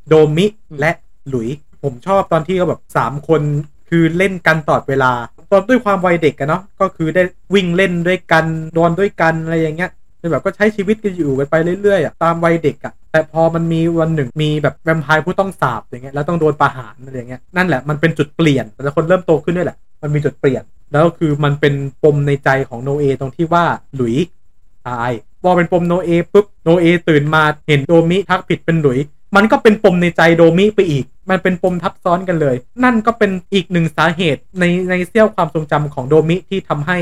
[0.07, 0.45] โดมิ
[0.79, 0.91] และ
[1.29, 1.49] หลุย
[1.83, 3.41] ผมชอบตอนที่เขาแบบสามคน
[3.89, 5.11] คือเล่นกันตลอดเวลา
[5.51, 8.45] ตอนด้วยความวัยเด็กกันเนาะก็คือได้วิ่งเล่นด้วยกัน
[8.77, 24.15] นอนด้วยกันอะไรอย่างเงี้ยคือแบบก็ใช้ชีวิตกันอยู่กันไปเรื่อยๆอะตามวัยเด็กอะแต่พอมันมีวันหนึ่งมีแบบแวมไพร์ผู้ต้องสาบอย่างเงี้ยแล้วต้องโดนประหารอะไรอย่างเงี้ยนั่นแหละมันเป็นจุดเปลี่ยนแต่ละคนเริ่มโตขึ้นด้วยแหละ มันมีจุดเปลี่ยน แล้วคือมันเป็นปมในใจของโนเอตรงที่ว่าหลุย
[24.87, 25.11] ตาย
[25.41, 28.99] พอเป็นปมโนเอปุ๊บโนเอตื่นมาเห็นโดมิทักผิดเป็นหลุย
[29.35, 36.97] มันก็เป็นปมในใจโดมิไปอีก มันเป็นปมทับซ้อนกันเลย นั่นก็เป็นอีกหนึ่งสาเหตุในในเสี้ยวความทรงจำของโดมิที่ทำให้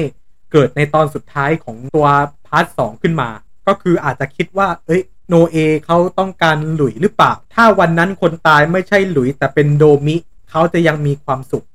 [0.51, 2.07] เกิดในตอนสุดท้ายของตัว
[2.47, 3.29] part สองขึ้นมา
[3.67, 10.15] ก็คืออาจจะคิดว่า เอ้ยโนเอเขาต้องการหลุยหรือเปล่า ถ้าวันนั้นคนตายไม่ใช่หลุยแต่เป็นโดมิ
[10.49, 11.65] เขาจะยังมีความสุข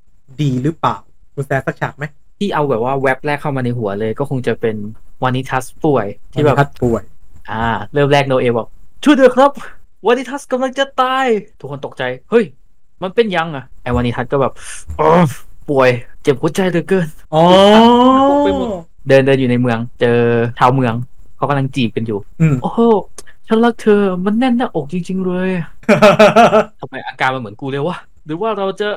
[0.41, 0.97] ดีหรือเปล่า
[1.35, 2.05] คุณแซสักฉากไหม
[2.39, 4.77] ที่เอาแบบว่าแว็บแรกเข้ามาในหัวเลยก็คงจะเป็น
[5.23, 7.03] วานิทัสป่วย ที่แบบทัดป่วย
[7.51, 8.67] อ่า เริ่มแรกโนเอบอก
[9.05, 9.51] ช่วยด้วยครับ
[10.07, 11.27] วานิทัสกำลังจะตาย
[11.59, 12.45] ทุกคนตกใจ เฮ้ย
[13.03, 14.53] มันเป็นยังอะไอวานิทัสก็แบบ
[15.01, 15.09] อ๋อ
[15.71, 15.91] ป่วย
[16.23, 17.43] เจ็บหัวใจเหลือเกินอ๋อ
[18.45, 18.69] ไปหมด
[19.09, 20.19] เดินเดินอยู่ในเมือง เจอ
[20.59, 20.95] ชาวเมือง
[21.37, 22.81] เขากำลังจีบกันอยู่อืมโอ้โห
[23.49, 25.51] ฉันรักเธอ มันแน่นหน้าอกจริง ๆ เลย
[26.81, 27.97] ทำไมอาการมันเหมือนกูเลยวะ
[28.27, 28.89] หรือว่าเราจะ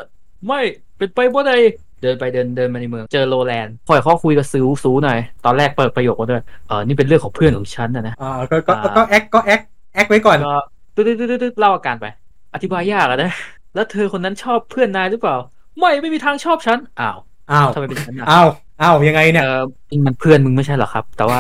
[0.47, 0.59] ไม่
[0.97, 1.57] เป็นไปบ่ได้
[2.01, 9.61] เดินไปเดินเดินมาในเมือง เจอโรแลนด์ปล่อยเขาคุยกับซูซูหน่อย ตอนแรกเปิดประโยคมาด้วยเออนี่เป็นเรื่องของเพื่อนของฉันนะนะอ่าก็ก็ก็ก็แอคก็แอค
[9.93, 10.55] แอคไว้ก่อนก็
[10.95, 12.05] ตึ๊ดตึ๊ดตึ๊ดตึ๊ดเล่าอาการไป
[12.53, 13.31] อธิบายยากอะนะ
[13.75, 15.35] แล้วเธอคนนั้นชอบเพื่อนนายหรือเปล่า
[15.79, 17.17] ไม่ไม่มีทางชอบฉันอ้าว
[17.51, 18.47] อ้าวทำไมเป็นฉันอะอ้าว
[18.81, 19.61] อ้าวยังไงเนี่ยเออ
[20.05, 21.39] มันเพื่อนมึงไม่ใช่เหรอครับ แต่ว่า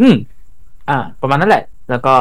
[0.00, 0.14] อืม
[0.90, 2.14] อ่า ประมาณนั้นแหละ แล้วก็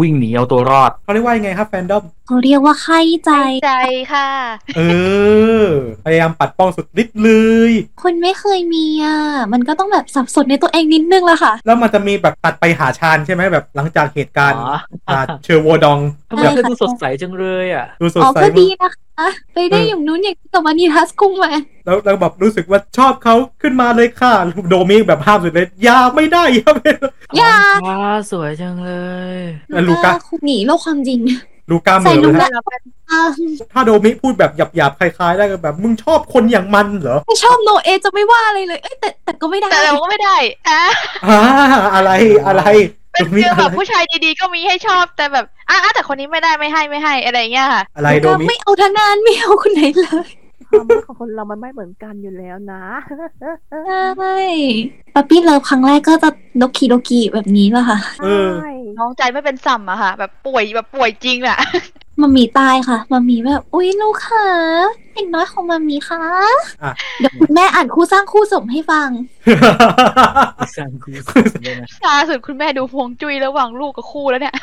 [0.00, 3.30] วิ่งหนีเอาตัวรอด เขาเรียกว่ายังไงครับแฟนดอมเขาเรียกว่าไข้ใจ
[3.64, 3.72] ใจ
[4.12, 4.28] ค่ะ
[4.76, 4.80] เอ
[5.62, 5.64] อ
[6.04, 7.30] พยายามปัดป้องสุดฤทธิ์เล
[7.70, 7.72] ย
[8.02, 9.16] คนไม่เคยมีอะ
[9.52, 14.76] มันก็ต้องแบบสับสนในตัวเองนิดนึงละค่ะ แล้วมันจะมีแบบตัดไปหาชาญใช่ไหมแบบหลังจากเหตุการณ์อ๋อ
[15.08, 15.98] อ่าเชอร์โวดอง
[16.30, 21.50] ทำไมแบบเธอดูสดใสจังเลยอะดูสดอ๋อใสก็มาดีกนะคะไปได้อย่างนู้นอย่างนี้กับวานิทัสกุ้งมา
[21.84, 24.34] แล้วแล้วแบบรู้สึกว่าชอบเขาขึ้นมาเลยค่ะ
[24.70, 27.96] โดมิแบบห้ามสุดเลยอยาไม่ได้อย่าไม่ได้อย่าว้า
[28.30, 28.92] สวยจังเล
[29.36, 29.38] ย
[29.72, 31.20] แล้วลูก้าคุณหนีโลกความจริง
[31.70, 32.62] ลูก้าเหมืใส่อนลูเลยก้านะ
[33.10, 33.20] อ่า
[33.72, 40.36] ถ้าโดมิพูดแบบหยาบๆคล้ายๆได้ก็แบบ มึงชอบคนอย่างมันเหรอ ไม่ชอบโนเอจะไม่ว่าอะไรเลยเอ้ยแต่แต่ก็ไม่ได้ แต่เราก็ไม่ได้
[40.68, 40.80] อะ
[41.24, 41.38] อ่า
[41.94, 42.10] อะไร
[42.46, 42.62] อะไร
[43.12, 50.28] เป็นโดมิเรื่องอะแบไรบผู้ชายดีๆก็มีให้ชอบแต่แบบ อะอะแต่คนนี้ไม่ได้ไม่ให้ไม่ให้อะไรอย่างเงี้ยค่ะ อะไรโดก็มิไม่เอาทางงานไม่เอาคนไหนเลย
[50.70, 52.82] ความรักของคนเรามันไม่เหมือนกันอยู่แล้วนะ
[53.88, 54.38] ใช่
[55.14, 61.58] ปั๊ปปี้เลิฟครั้งแรกก็จะโดกิโดกิแบบนี้แหละค่ะเออใช่น้องใจไม่เป็นสัมอะค่ะ แบบป่วยแบบป่วยจริงอะ
[62.20, 64.46] มามีตายค่ะมามีแบบ อุ๊ยลูกค่ะ
[65.14, 66.22] เด็กน้อยของมามีค่ะ
[66.82, 69.08] อะ เดี๋ยวคุณแม่อ่านคู่สร้างคู่สมให้ฟัง
[70.76, 71.28] สร้างคู่ส
[71.58, 74.54] มเลยนะล่าสุดคุณแม่ดูพวงจุ้ยระหว่างลูกกับคู่แล้วเนี่ย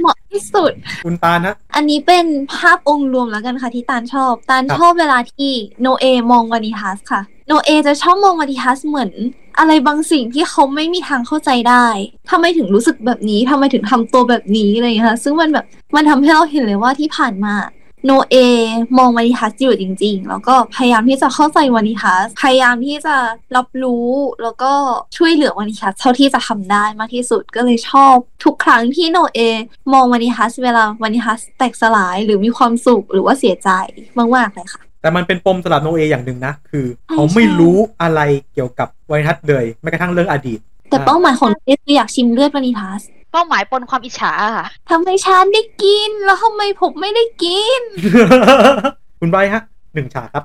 [0.00, 0.72] เหมาะที่สุด
[1.04, 9.10] คุณตานะ อันนี้เป็นภาพองค์รวมแล้วกันค่ะที่ตาลชอบตาลครับชอบเวลาที่โนเอมองวานิทัสค่ะ โนเอจะชอบมองวานิทัสเหมือน
[9.60, 11.86] อะไรบางสิ่งที่เขาไม่มีทางเข้าใจได้
[12.30, 17.54] ทำไมถึงรู้สึกแบบนี้ทำไมถึงทำตัวแบบนี้อะไรอย่างเงี้ยค่ะซึ่งมันแบบมันทำให้เราเห็นเลยว่าที่ผ่านมา
[18.04, 18.36] โนเอ
[18.98, 23.16] มองวานิทัสอยู่จริง ๆ แล้วก็พยายามที่จะเข้าใจวานิทัสพยายามที่จะ
[23.56, 24.08] รับรู้
[24.42, 24.72] แล้วก็
[25.16, 29.40] ช่วยเหลือวานิทัสเท่าที่จะทำได้มากที่สุดก็เลยชอบ ทุกครั้งที่โนเอ
[29.92, 33.70] มองวานิทัสเวลาวานิทัสแตกสลายหรือมีความสุขหรือว่าเสียใจ
[34.36, 38.20] มากๆเลยค่ะ แต่มันเป็นปมสำหรับโนเออย่างหนึ่งนะ คือใช่เขาไม่ใช่รู้อะไร
[38.52, 47.80] เกี่ยวกับวานิทัสเลยแม้กระทั่งเรื่องอดีต แต่เป้าหมายของเอคืออยากชิมเลือดวานิทัสเป้าหมายปนความอิจฉาอะค่ะทำไมฉันได้กิน แล้วทำไมผมไม่ได้กิน
[49.20, 49.62] คุณไบร์ทฮะ
[49.94, 50.44] หนึ่งฉากครับ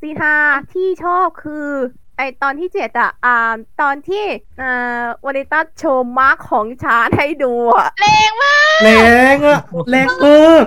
[0.00, 0.34] ซีฮา
[0.72, 1.68] ที่ชอบคือ
[2.16, 4.24] ไอตอนที่เจ็ดอะอ่าตอนที่
[4.60, 8.90] อ่าวานิต้าโชว์ mark ของฌานให้ดูอะแรงมากแร
[9.34, 10.64] งอะแรงมาก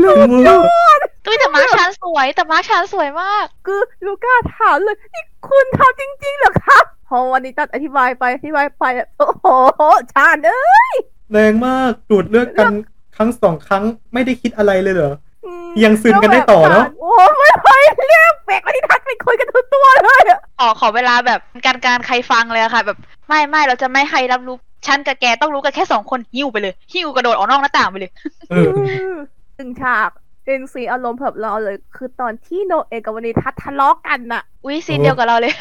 [0.00, 9.46] แรงมาก ตุ้ยแต่มาร์คชานสวย แต่มาร์คชานสวยมาก คือลูก้าถามเลยนี่คุณทำจริงๆเหรอครับพอวานิต้าอธิบายไปอธิบายไปอะโอ้โห
[10.14, 10.94] ชานเอ้ย
[11.32, 12.72] แรงมากดูดเลือดกัน
[13.16, 15.14] ครั้งสองครั้งไม่ได้คิดอะไรเลยเหรอ
[15.44, 17.68] อืมยังซึมกันได้ต่อเนอะโอ้ไม่ไหว
[18.08, 22.98] เรียกเบกวานิทัศน์ไปคุยกันทุกตัวเลยอะขอขอเวลาแบบการการใครฟังเลยอะค่ะ แบบ
[23.28, 24.56] ไม่ไม่เราจะไม่ให้รับรู้
[24.86, 28.12] ฉันกับแกต้องรู้กันแค่สองคนหิ้วไปเลยหิ้วกระโดดออกนอกหน้าต่างไปเลย
[28.50, 28.70] เออ
[29.58, 30.10] ตึงฉาก
[30.44, 35.52] เป็นซีนอารมณ์แบบเราเลย คือตอนที่โนเอะกับวานิทัศน์ทะเลาะกันน่ะ อุ้ยซีนเดียวกับเราเลย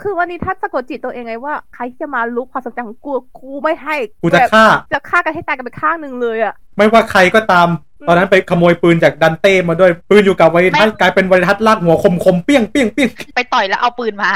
[0.00, 7.68] คือวานิทัศน์สะกดจิตตัวเองไงว่าใครที่จะมาลุกความสนใจของกูกูไม่ให้กูจะฆ่าจะฆ่ากันให้ตายกันไปข้างหนึ่งเลยอะไม่ว่าใครก็ตาม
[8.08, 14.30] ตอนนั้นไปขโมยปืนจากดันเต้มาด้วยปืนอยู่กับไวทัศน์กลายเป็นไวทัศน์ลากหัวคมคมๆเปี้ยงเปี้ยงเปี้ยงไปต่อยแล้วเอาปืนมา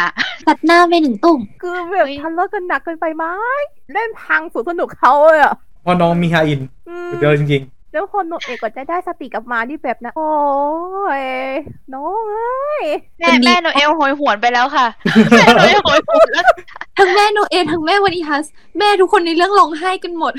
[0.46, 3.24] ตัดหน้าไปหนึ่งตุ่มคือแบบเฮ้ยทะเลาะกันหนักเกินไปไหม
[3.92, 7.62] เล่นพังสุดสนุกเขาเลยอะพอน้องมีฮาอินอืมสุดยอดจริง
[7.94, 10.30] แล้วพอโนเอะกว่าจะได้สติกลับมาที่แบบนะ โอ้
[11.22, 11.24] ย
[11.94, 12.84] น้องเอ้ย
[13.18, 14.86] แม่แม่โนเอลโหยหวนไปแล้วค่ะ
[15.30, 16.44] แม่โนเอลโหยหวนแล้ว
[16.98, 18.44] ทั้งแม่โนเอทั้งแม่วานิทัส
[18.78, 20.32] แม่ทุกคนในเรื่องร้องไห้กันหมด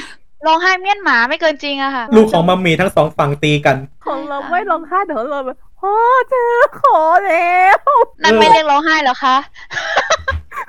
[0.45, 5.93] ร้องไห้เมียนหมาไม่เกินจริงอะค่ะๆลูกของมัมมี่ทั้งสองฝั่งตีกัน ของเราไม่ร้องไห้แต่ของเราแบบพ่อ
[6.30, 7.80] เจอขอแล้ว
[8.24, 9.36] นั่นไม่เรียกร้องไห้แล้วคะ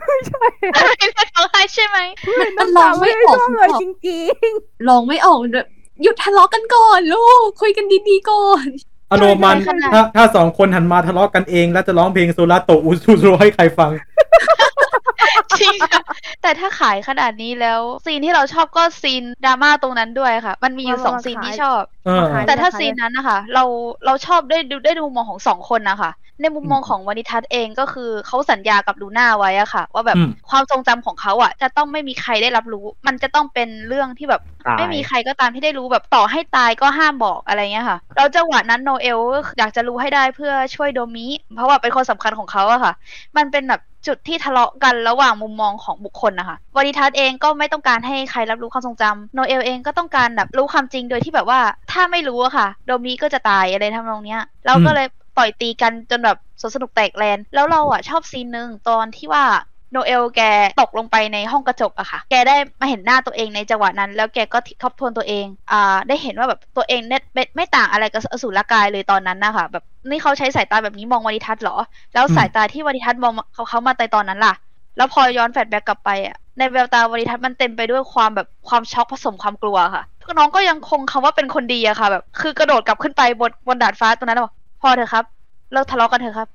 [0.06, 1.98] ไม่ใช่นั่นไม่เรียกร้องไห้ใช่ไหม
[2.58, 4.50] มันร้องไม่ออกน้ำตาไม่ร่วงเลยจริง
[4.88, 5.66] ร้องไม่ออกเลย
[6.02, 8.66] หยุดทะเลาะกันก่อนลูก คุยกันดีๆก่อน
[9.10, 13.92] อโนมันขนาดถ้าถ้าสองคนหันมาทะเลาะกันเอง แล้วจะร้องเพลงโซลาโตอุซูโรให้ใครฟัง
[15.60, 16.02] จริงค่ะ
[16.42, 23.64] แต่ถ้าขายขนาดนี้แล้วซีนที่เราชอบก็ซีนดราม่าตรงนั้นด้วยค่ะ มันมีอยู่สองซีนที่ชอบเออแต่ถ้าซีนนั้นนะคะเรา
[24.06, 26.10] เราชอบได้ดูได้ดูมุมมองของสองคนนะคะ
[26.40, 42.92] ในมุมมองของวานิทัศน์เองก็คือเขาสัญญากับลูน่าไว้อะค่ะ ว่าแบบอืมความทรงจำของเขาอะจะต้องไม่มีใครได้รับรู้ มันจะต้องเป็นเรื่องที่แบบตายไม่มีใครก็ตามที่ได้รู้แบบต่อให้ตายก็ห้ามบอกอะไรเงี้ยค่ะแล้วจังหวะนั้นโนเอลก็อยากจะรู้ให้ได้เพื่อช่วยโดมิเพราะว่าเป็นคนสำคัญของเขาอะค่ะ
[43.36, 51.60] มันเป็นแบบจุดที่ทะเลาะกันระหว่างมุมมองของบุคคลนะคะวานิทัศน์เองก็ไม่ต้องการให้ใครรับรู้ความทรงจำโนเอลเองก็ต้องการแบบรู้ความจริงโดยที่แบบว่า
[51.92, 55.06] ถ้าไม่รู้อะค่ะ โดมิก็จะตายอะไรทำนองเนี้ย เราก็เลย
[55.36, 59.44] ปล่อยตีกันจนแบบสนสนุกแตกแลน แล้วเราอะชอบ scene หนึ่งตอนที่ว่า
[59.92, 60.40] โนเอแก
[60.80, 71.76] ตกลงไปในห้องกระจกอะค่ะ แกได้มาเห็นหน้าตัวเองในจังหวะนั้น แล้วแกก็ทบทวนตัวเอง อ่า ได้เห็นว่าแบบตัวเองเนี่ยไม่ไม่ต่างอะไรกับอสูรกายเลยตอนนั้นนะคะแบบนี่เขาใช้สายตาแบบนี้มองวานิทัศน์เหรอ
[72.14, 74.54] แล้วสายตาที่วานิทัศน์มองเขาเขามาในตอนนั้นล่ะ
[74.96, 80.04] แล้วพอย้อน flashback กลับไปอะในแววตาวานิทัศน์มันเต็มไปด้วยความแบบความช็อกผสมความกลัวค่ะ
[80.38, 85.24] น้องก็ยังคงคำว่าเป็นคนดีอะค่ะแบบคือกระโดดกลับขึ้นไปบนบนดาดฟ้าตรงนั้นแล้วบอก พอเถอะครับ
[85.72, 86.48] เลิกทะเลาะกันเถอะครับ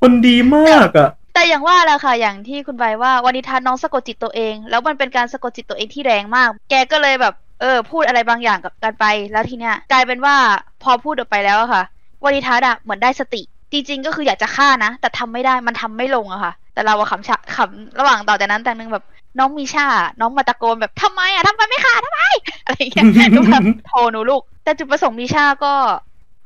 [0.00, 10.34] คนดีมากอะ แต่อย่างว่าแหละค่ะ อย่างที่คุณใบว่าวานิทัศน์น้องสะกดจิตตัวเอง แล้วมันเป็นการสะกดจิตตัวเองที่แรงมาก แกก็เลยแบบ เออ พูดอะไรบางอย่างกับกันไป แล้วทีเนี้ยกลายเป็นว่า
[10.82, 11.82] พอพูดออกไปแล้วอะค่ะ
[12.24, 19.04] วานิทัศน์อะเหมือนได้สติ จริง ๆ ก็คืออยากจะฆ่านะ แต่ทำไม่ได้มันทำไม่ลงอะค่ะ แต่เราอะขำฉะขำระหว่างต่อจากนั้นแต่หนึงแบบ
[19.38, 19.86] น้องมีชา
[20.20, 22.20] น้องมาตะโกนแบบทำไมอะทำไมไม่ฆ่าทำไม
[22.64, 25.72] อะไรอย่างเงี้ยหนูแบบโทรหนูลูก แต่จุดประสงค์มีชาก็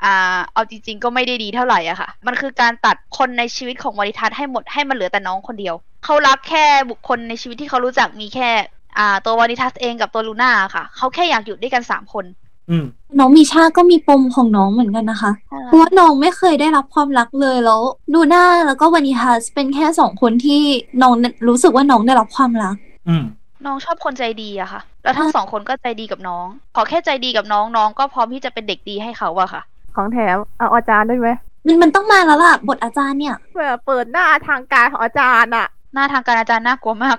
[0.05, 5.75] อ่าเอาจริง ๆ ก็ไม่ได้ดีเท่าไหร่อะค่ะ มันคือการตัดคนในชีวิตของวริทัศน์ให้หมดให้มันเหลือแต่น้องคนเดียว
[6.05, 8.51] เขารักแค่บุคคลในชีวิตที่เขารู้จักมีแค่
[8.99, 12.25] อ่า ตัววริทัศน์เองกับตัวลูน่าค่ะ เขาแค่อยากอยู่ด้วยกันสามคน
[12.71, 12.85] อืม
[13.19, 15.33] น้องมีชาก็มีปมของน้องเหมือนกันนะคะ
[15.67, 17.81] เพราะว่าน้องไม่เคยได้รับความรักเลยแล้ว
[18.15, 20.61] ดูหน้าแล้วก็วานิทัสเป็นแค่สองคนที่
[21.03, 21.13] น้อง
[21.49, 22.77] รู้สึกว่าน้องได้รับความรัก
[23.09, 23.25] อืม
[23.67, 26.47] น้องชอบคนใจดีอะค่ะ แล้วทั้งสองคนก็ใจดีกับน้อง
[26.77, 31.29] ขอแค่ใจดีกับน้องน้องก็พร้อมที่จะเป็นเด็กดีให้เขาอะค่ะๆ ของแถมเอาอาจารย์ด้วยไหม
[31.67, 37.17] มันมันต้องมาแล้วล่ะบทอาจารย์เนี่ยแบบเปิดหน้าทางการของอาจารย์อะหน้าทางการอาจารย์น่ากลัวมาก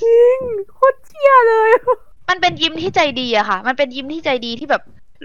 [0.00, 0.38] จริง
[0.72, 1.70] โคตรเชี่ยเลย
[2.28, 4.82] มันเป็นยิ้มที่ใจดีอะค่ะ มันเป็นยิ้มที่ใจดีที่แบบ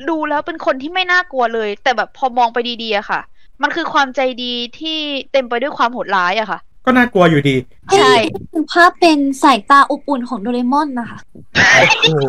[0.10, 3.20] ดูแล้วเป็นคนที่ไม่น่ากลัวเลย แต่แบบพอมองไปดีๆอะค่ะ
[3.62, 4.98] มันคือความใจดีที่
[5.32, 7.56] เต็มไปด้วยความโหดร้ายอะค่ะ ก็น่ากลัวอยู่ดี
[7.98, 8.14] ใช่
[8.54, 11.20] ถึงภาพเป็นสายตาอบอุ่นของโดเรมอนนะคะ
[12.02, 12.26] โอ้โห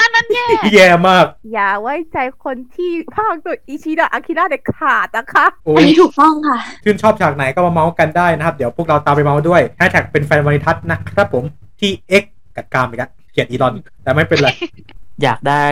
[0.00, 11.44] อันนั้นแย่แย่มาก อย่าไว้ใจคนที่ภาคโดยอิชิดะอากิระเด็ดขาดนะคะโอ้อันยนี้ถูกต้องค่ะ ชื่นชอบฉากไหนก็มาเมาส์กันได้นะครับ เดี๋ยวพวกเราตามไปเมาส์ด้วยแฮชแท็กเป็นแฟนวานิทัศน์นะครับผม
[11.80, 11.90] ที่
[12.22, 12.24] X
[12.56, 14.48] กัดกามอีกแล้วเขียนอีลอน แต่ไม่เป็นไร
[15.22, 15.64] อยากได้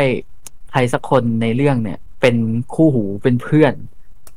[0.71, 2.37] ใครสักคนในเรื่องเนี่ย เป็น
[2.75, 3.73] คู่หูเป็นเพื่อน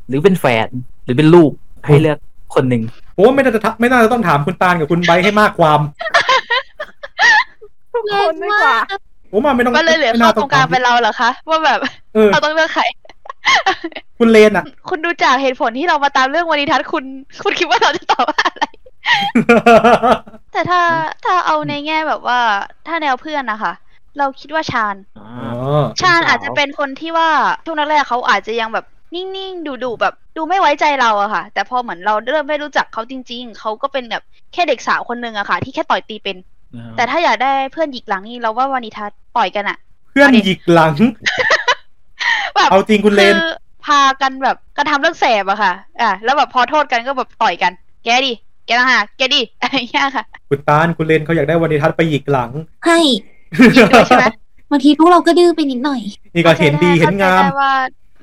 [0.07, 0.67] หรือเป็นแฟน
[1.03, 1.51] หรือเป็นลูก
[1.85, 2.17] ให้เลือก
[2.55, 2.83] คนหนึ่ง
[3.17, 5.79] ผมว่าไม่น่าจะทไม่น่าจะต้องถามคุณตาลกับคุณไบร์ทให้มากความ
[7.93, 8.77] ทุกคนดีกว่า
[9.29, 11.79] โอ้มาไม่ต้องก็เลยเหลือไม่เข้าน่าตรงกลางเป็นเราเหรอคะว่าแบบ
[12.15, 12.83] เออเราต้องเลือกใคร
[14.19, 17.03] คุณเลนอะ คุณดูจากเหตุผลที่เรามาตามเรื่องวานิทัศน์คุณ
[17.43, 18.65] คุณคิดว่าเราจะตอบว่าอะไร
[20.53, 20.81] แต่ถ้า
[21.25, 22.39] ถ้าเอาในแง่แบบว่า
[22.87, 23.73] ถ้าแนวเพื่อนนะคะ
[24.17, 27.29] เราคิดว่าชาญอ่าอ๋อชาญอาจจะเป็นคนที่ว่า
[27.65, 28.85] ช่วงแรกๆเขาอาจจะยังแบบ
[29.15, 36.37] นิ่งๆดุๆแบบ ดูไม่ไว้ใจเราอะค่ะ แต่พอเหมือนเราเริ่มไม่รู้จักเขาจริง ๆ เขาก็เป็นแบบแค่เด็กสาวคนหนึ่งอะค่ะ ที่แค่ต่อยตีเป็น
[36.97, 39.77] แต่ถ้าอยากได้เพื่อนหยิกหลังนี่เราว่าวานิทัศน์ต่อยกันอะ
[40.11, 40.93] เพื่อนหยิกหลัง
[42.55, 43.39] แบบเอาจริงคุณเลนอ
[43.85, 47.71] พากันแบบกระทำเรื่องแสบอะค่ะ อะแล้วแบบพอโทษกันก็แบบต่อยกัน
[48.03, 48.33] แกดิ
[48.65, 52.51] แกนะฮะแกดิอะไรอย่างเงี้ยค่ะ คุณตาลคุณเลนเขาอยากได้วันนิทัศน์ไปหยิกหลัง
[52.85, 52.99] ให้
[53.75, 54.25] ยิงด้วยใช่ไหม
[54.71, 56.01] บางทีพวกเราก็ดื้อไปนิดหน่อย
[56.35, 57.73] นี่ก็เห็นดีเห็นงามข้ใจได้ว่า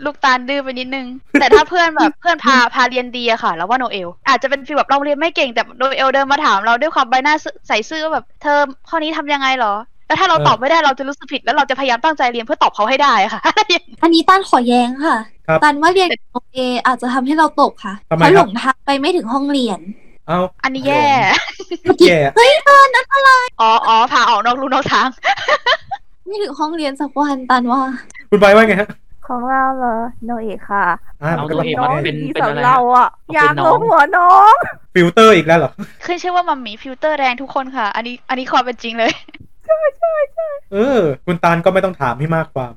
[0.04, 1.06] ลูกตาลดื้อไปนิดนึง
[1.40, 9.74] แต่ถ้าเพื่อนแบบเพื่อนพาพาเรียนดีอะค่ะ แล้วว่าโนเอล อาจจะเป็นฟีลแบบเราเรียนไม่เก่งแต่โนเอลเดินมาถามเราด้วยความใบหน้าซื่อใส่ซื่อว่าแบบเธอข้อนี้ทำยังไงเหรอ
[10.06, 13.40] แล้วถ้าเราเออตอบไม่ได้เราจะรู้สึกผิดแล้วเราจะพยายามตั้งใจเรียนเพื่อตอบเขาให้ได้อะค่ะ
[14.02, 15.16] อันนี้ต้านขอแย้งค่ะ
[15.48, 19.80] ครับตันว่าเรียนโอเออาจจะทำให้เราตกค่ะทำไมเพราะคหรัลบงทางไปไม่ถึงห้องเรียน
[20.28, 21.04] เอาอันนี้แย่
[21.82, 23.30] เมื่อกี้แย่เฮ้ยเธอนั้นอะไร
[23.60, 25.08] อ๋ออ๋อพาออกนอกลู่นอกทาง
[26.26, 27.80] ไม่ถึงห้องเรียนสักวันตันว่า
[28.30, 28.88] คุณใบว่าไงฮะ
[29.28, 30.84] ของเราเหรอโนเอะค่ะ
[31.22, 34.54] อ่าเอามันก็ตัวเองน้มาองเป็นดีเป็นสำอะไรเราอะเอาอยากเป็นน้ลองงหัวน้อง
[34.94, 35.72] ฟิลเตอร์อีกแล้วเหรอ
[36.04, 39.12] ขึ้นชื่อว่า mommy filter แรงทุกคนค่ะ อันนี้อันนี้ความเป็นจริงเลย
[40.72, 42.72] เออ คุณตาลก็ไม่ต้องถามให้มากความ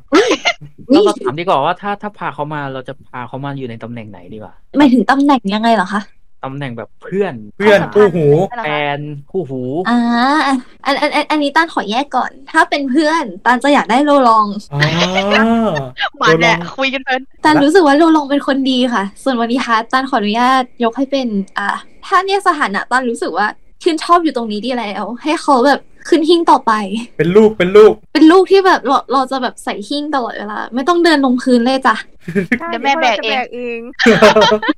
[0.89, 6.02] เราเราถามดีกว่าว่าถ้าถ้าพาเขามาเราจะพาเขามาอยู่ในตำแหน่งไหนดีกว่า หมายถึงตำแหน่งยังไงเหรอคะ
[6.44, 8.26] ตำแหน่งแบบเพื่อนเพื่อนคู่หู
[8.64, 8.68] แฟ
[8.98, 9.00] น
[9.32, 10.00] คู่หูอ่า
[10.86, 14.80] อันอันอันอันนี้ตาลขอแยกก่อน ถ้าเป็นเพื่อนตาลจะอยากได้โลลองอ๋อ
[16.22, 21.28] มันเนี่ยโดนลองคุยกันเพลินตาลรู้สึกว่าโลลองเป็นคนดีค่ะ ส่วนวานิทัสตาลขออนุญาตยกให้เป็น
[21.58, 21.68] อ่า
[22.06, 23.48] ถ้าเนี่ยสถานะตันรู้สึกว่า
[23.84, 26.72] ชื่นชอบอยู่ตรงนี้ดีแล้ว ให้เขาแบบขึ้นหิ้งต่อไป
[27.18, 31.96] เป็นลูกเป็นลูก เป็นลูกที่แบบเราเราจะแบบใส่หิ้งตลอดเวลาไม่ต้องเดินลงพื้นเลยจ้ะ
[32.70, 33.80] เดี๋ยวแม่แบกเองเอง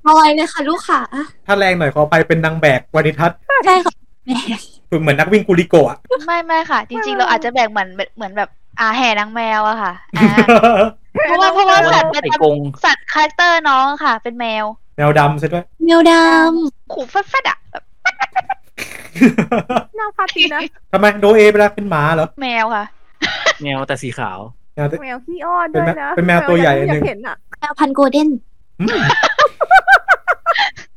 [0.08, 1.02] ลอยเลยค่ะลูกขา
[1.48, 3.94] ถ้าแรงหน่อยขอไปเป็นนางแบกวานิทัศน์ใช่ค่ะ
[4.26, 4.40] แม่
[5.02, 10.30] เหมือนนักวิ่งกุลิโกะไม่ไม่ค่ะ จริงๆ เราอาจจะแบ่งเหมือนเหมือนแบบอาแห่นางแมวอะค่ะอ่า
[11.26, 14.66] เพราะว่าเพราะว่าสัตว์ประไข่จกงำสัตว์ character น้องค่ะ เป็นแมว
[14.98, 16.12] แมวดำซะด้วยแมวด
[16.94, 17.84] ขู่แฟดๆอะแบบ
[19.98, 22.86] น่าฟาตีนะทำไมโนเอไปแล้วเป็นหมาเหรอ แมวค่ะ
[23.64, 24.40] แมวแต่สีขาว
[24.80, 28.30] แมวแมวขี้อ้อนด้วยนะเป็นแมวตัวใหญ่อันหนึ่งอยากเห็นอะำแมวพันธุ์ golden
[28.80, 29.00] อืม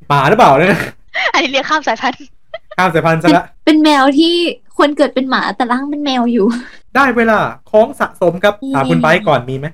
[0.09, 0.79] หมาหรือเปล่าเนี่ย
[1.33, 2.19] อันนี้เรียกข้ามสายพันธุ์
[2.79, 4.35] ข้ามสายพันธุ์ซะละเป็นแมวที่
[4.77, 6.47] ควรเกิดเป็นหมาแต่ร่างเป็นแมวอยู่
[6.95, 7.39] ได้เวลา
[7.71, 9.67] ของสะสมครับถามคุณไบร์ทก่อนมีไหม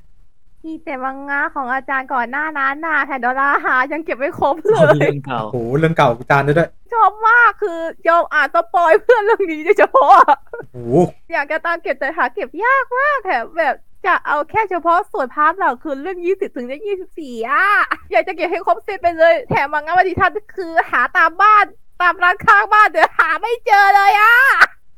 [0.64, 7.78] มีแต่มังงะของอาจารย์ก่อนหน้านั้นน่ะ Pandora Hearts ยังเก็บไม่ครบเลเขาเป็นยเรื่องเก่าโอ้โหเรื่องเก่าจานด้วยด้วย ชอบมากคือ
[8.08, 10.36] ยอมอ่าน spoil เพื่อเรื่องนี้โดยเฉพาะอะ
[10.72, 10.96] โอ้โห
[11.32, 13.74] อยากจะตามเก็บแต่หาเก็บยากมากแถมแบบ
[14.06, 16.82] จะเอาแค่เฉพาะส่วน part หลักคือเล่ม20ถึงเล่ม
[17.16, 17.64] 24อะ
[18.12, 21.64] อยากจะเก็บให้ครบเซตไปเลย แถมมังงะวันดิทัศน์คือหาตามบ้าน
[22.02, 24.34] ตามร้านข้างบ้านเดี๋ยวหาไม่เจอเลยอะ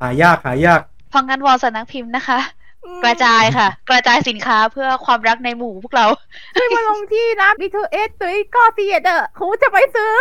[0.01, 0.81] หายากหายาก
[1.11, 2.39] เพราะงั้นวอนสำนักพิมพ์นะคะ
[2.85, 6.07] อืมกระจายค่ะ กระจายสินค้าเพื่อความรักในหมู่พวกเรา
[6.55, 10.15] ช่วยมาลงที่นะ B2S ตุ้ยก็ซีเดอร์เขาจะไปซื้อ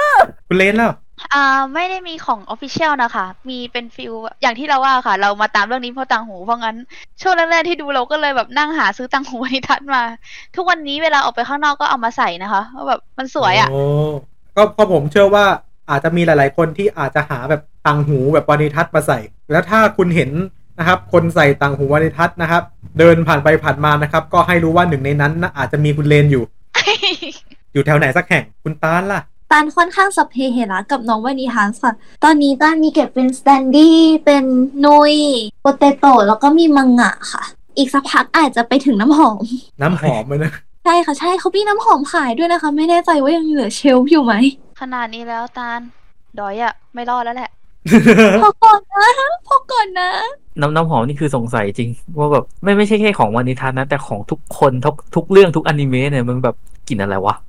[0.47, 0.93] คุณเลนแล้ว
[1.33, 6.77] อ่าไม่ได้มีของ official นะคะ มีเป็น feel อย่างที่เราว่าค่ะ เรามาตามเรื่องนี้เพราะต่างหู เพราะงั้น
[7.21, 10.01] ช่วงแรกๆที่ดูเราก็เลยแบบนั่งหาซื้อต่างหูวานิทัสมา
[10.55, 13.81] ทุกวันนี้เวลาออกไปข้างนอกก็เอามาใส่นะคะเพราะแบบมันสวยอะโอ้
[14.55, 15.45] ก็เพราะผมเชื่อว่า
[15.89, 19.19] อาจจะมีหลาย ๆ คนที่อาจจะหาแบบต่างหูแบบวานิทัศน์มาใส่
[19.51, 20.31] แล้วถ้าคุณเห็น
[20.79, 22.63] นะครับ คนใส่ต่างหูวานิทัศน์นะครับ
[22.99, 26.43] เดินผ่านไปผ่านมานะครับ ก็ให้รู้ว่าหนึ่งในนั้นนะอาจจะมีคุณเลนอยู่
[27.73, 31.93] อยู่แถวไหนสักแห่งคุณตาลล่ะ ตาลค่อนข้างสัพเพเหระกับน้องวานิทัสค่ะ
[32.23, 34.43] ตอนนี้ตาลมีเก็บเป็น standee เป็น
[34.85, 35.15] nui
[35.61, 37.43] โปเตโตแล้วก็มีมังงะค่ะ
[37.77, 39.43] อีกสักพักอาจจะไปถึงน้ำหอม
[39.81, 40.53] น้ำหอมเลยนะ
[40.85, 44.33] ใช่ค่ะใช่เขามีน้ำหอมขายด้วยนะคะ ไม่แน่ใจว่ายังเหลือเชลฟ์อยู่ไหม
[44.79, 45.81] ขนาดนี้แล้วตาล
[46.39, 47.51] ดอยอะไม่รอดแล้วแหละ
[48.43, 49.07] พอก่อนนะ
[49.47, 50.09] พอก่อนนะ
[50.61, 51.89] น้ำน้ำหอมนี่คือสงสัยจริง
[52.19, 56.55] ว่าแบบไม่ไม่ใช่แค่ของวานิทัศน์นะ แต่ของทุกคนทุกทุกเรื่องทุกอนิเมะเนี่ยมันแบบ
[56.87, 57.48] กลิ่นอะไรวะอ่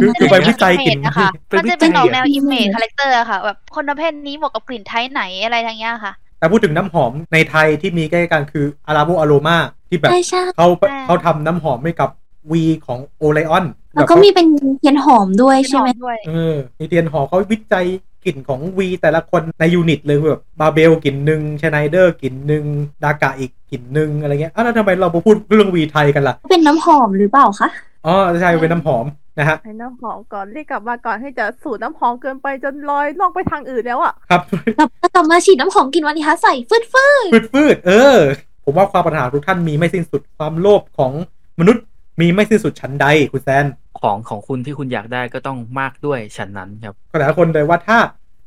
[0.00, 9.56] คือคือไปวิจัยกลิ่นนะคะไปมันวิจะจัเป็ยนออกอะแนวอิ image character ค่ะ แบบคนประเภทนี้เหมาะกับกลิ่น type ไหนอะไรทางเงี้ยค่ะแต่พูดถึงน้ำหอมในไทยที่มีใกล้กันคืออาราโบอโรมา
[9.88, 12.10] ที่แบบใช่ใช่เขาใช่เขาทำน้ำหอมให้กับ
[12.50, 13.64] วีของโอไลออน
[13.94, 14.46] แล้วก็มีเป็น
[14.78, 17.86] เทียนหอมด้วยใช่ไหมด้วยเออมีเทียนหอมเขาวิจัย
[18.24, 22.64] กลิ่นของวีแต่ละคนในยูนิตเลยแบบบาเบลกลิ่นหนึ่งชไนเดอร์กลิ่นหนึ่ง
[23.04, 27.68] ดากะอีกกลิ่นหนึ่งอะไรเงี้ยอ้าวแล้วทำไมเรามาพูดเรื่องวีไทยกันล่ะ เป็นน้ำหอมหรือเปล่าคะ
[28.06, 29.04] อ๋อใช่เป็นน้ำหอม
[29.38, 34.42] นะฮะให้น้ำหอมก่อนเรียกกลับมาก่อนให้จะสูดน้ำหอมเกินไปจนลอยล่องไปทางอื่นแล้วอะครับ
[34.78, 38.18] กลับกลับมาฉีดน้ำหอมกลินวานิฮัสใส่ฟืดฟืดฟืดฟืดๆเออ
[38.64, 41.12] ผมว่าความปัญหาทุกท่านมีไม่สิ้นสุดความโลภของ
[41.60, 41.82] มนุษย์
[42.20, 43.64] มีไม่สิ้นสุดชั้นใดคุณแซน
[44.00, 47.98] ของของคุณที่คุณอยากได้ก็ต้องมากด้วยฉันนั้นครับก็แต่ละคนเลยว่าถ้า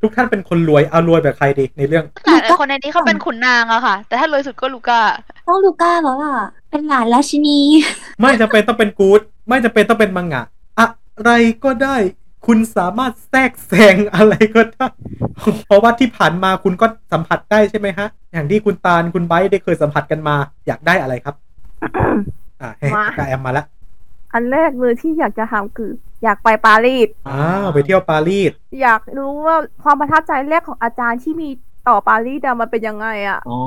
[0.01, 5.01] ทุกท่านเป็นคนรวยเอารวยแบบใครดีในเรื่องแต่ไอคนในนี้เขาเป็นขุนนางอะค่ะ แต่ถ้ารวยสุดก็ลูก้า
[5.47, 6.35] ต้องลูก้าแล้วล่ะ
[6.71, 7.59] เป็นหลานราชินี
[8.21, 10.43] ไม่จำเป็นต้องเป็นกู๊ดไม่จำเป็นต้องเป็นมังงะ
[11.17, 11.31] อะไร
[11.63, 11.97] ก็ได้
[12.47, 14.87] คุณสามารถแทรกแซงอะไรก็ได้
[15.65, 20.35] เพราะว่าที่ผ่านมาคุณก็สัมผัสได้ใช่ไหมฮะ อย่างที่คุณตาลคุณไบร์ทได้เคยสัมผัสกันมา
[20.67, 21.35] อยากได้อะไรครับ
[22.61, 23.65] อ่าให้มากาแอมมาแล้ว
[24.33, 25.91] อันแรกเลยที่อยากจะทำคือ
[26.23, 28.51] อยากไปปารีสอ้าวไปเที่ยวปารีส
[28.81, 31.49] อยากรู้ว่าความประทับใจแรกของอาจารย์ที่มี
[31.87, 33.59] ต่อปารีสอะมันเป็นยังไงอะอ๋อ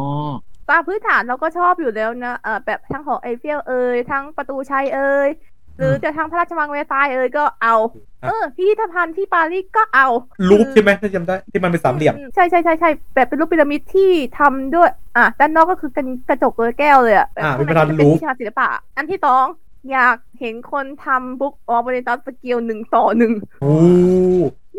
[0.70, 5.28] ตามพื้นฐานเราก็ชอบอยู่แล้วนะเออแบบทั้งหอไอเฟลเอ่ยทั้งประตูชัยเอ่ย
[5.78, 7.76] หรือจะทั้งพระราชวังเวร์ซายน์เอ่ยก็เอา
[8.22, 10.06] ครับเออพิพิธภัณฑ์ที่ปารีสก็เอา
[10.50, 19.44] รูปใช่ไหมถ้าจำได้ที่มันเป็นสามเหลี่ยม ใช่ใช่ใช่ใช่แบบเป็นรูปพีระมิดที่ทำด้วย อะด้านนอกก็คือกันกระจกเลยแก้วเลยอะแบบอ่าข้างในเป็นประธานก็จะเป็นรูปวิชาศิลปะ อันที่สอง
[19.92, 23.74] อยากเห็นคนทำบุ๊กออฟบริตัสสเกลหนึ่งต่อหนึ่งโอ้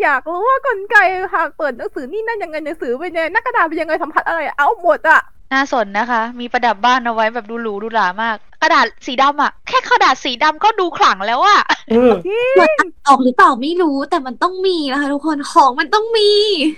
[0.01, 0.97] อยากรู้ว่ากลไก
[1.33, 5.21] หากเปิดหนังสือนี่นั่นยังไงหนังสือเป็นยังไงหน้ากระดาษเป็นยังไงสัมผัสอะไรอะเอาหมดอะ
[5.53, 12.11] น่าสนนะคะ มีประดับบ้านเอาไว้แบบดูหรูดูหรามาก กระดาษสีดำอะแค่กระดาษสีดำก็ดูขลังแล้วอะเออ
[12.53, 16.31] เหมือนอ่านออกหรือเปล่าไม่รู้แต่มันต้องมีนะคะทุกคนของมันต้องมี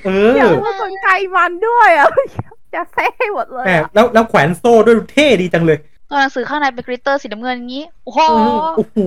[0.06, 2.08] เออยากอรู้ว่ากลไกมันด้วยอะ
[2.74, 5.78] จะแซ่หมดเลยแหมอะแล้วแล้วแขวนโซ่ด้วยเท่ดีจังเลย
[6.10, 8.98] ตัวหนังสือข้างในเป็น glitter สีน้ำเงินอย่างนี้ โอ้โห เออโอ้โห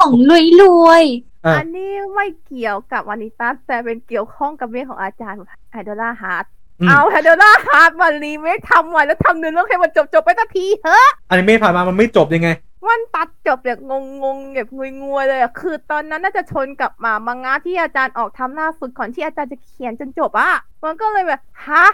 [0.00, 1.04] ของรวยรวย
[1.44, 5.38] อะ อันนี้ไม่เกี่ยวกับวานิทัสแต่เป็นเกี่ยวข้องกับเรื่องของอาจารย์
[5.72, 12.48] Pandora Hearts อืม เอา Pandora Hearts มารีเมคทำใหม่แล้วทำเนื้อเรื่องให้มันจบจบๆไปสักทีเฮ้อะอนิเมะผ่านมามันไม่จบยังไง
[12.88, 13.92] มันตัดจบแบบง
[14.34, 14.68] งๆแบบ
[15.02, 20.50] งวยๆเลยอะคือตอนนั้นน่าจะชนกับมามังงะที่อาจารย์ออกทำล่าสุดก่อนที่อาจารย์จะเขียนจนจบอะ
[20.84, 21.86] มันก็เลยแบบฮะ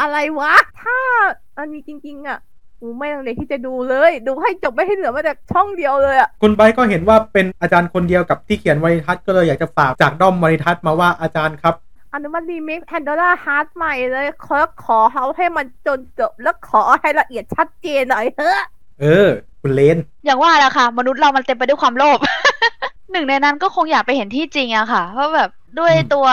[0.00, 0.96] อะไรวะ ถ้า
[1.56, 2.38] มันมีจริง ๆอะ
[2.80, 11.74] กูไม่ลังเลที่จะดูเลย ดูให้จบไม่ให้เหลือมาแต่ช่องเดียวเลยอะคุณไบร์ทก็เห็นว่าเป็นอาจารย์คนเดียวกับที่เขียนวานิทัศน์ก็เลยอยากจะฝากจากด้อมวานิทัศน์มาว่าอาจารย์ครับ
[12.16, 18.58] อนุมัติ remake Pandora Hearts ใหม่เลยขอขอเขาให้มันจนจบแล้วขอให้ละเอียดชัดเจนหน่อยเถอะ
[19.00, 19.28] เออ
[19.62, 22.18] คุณเลน อย่างว่าแหละค่ะ มนุษย์เรามันเต็มไปด้วยความโลภ
[23.12, 26.26] หนึ่งในนั้นก็คงอยากไปเห็นที่จริงอะค่ะ เพราะแบบด้วยอืมตัว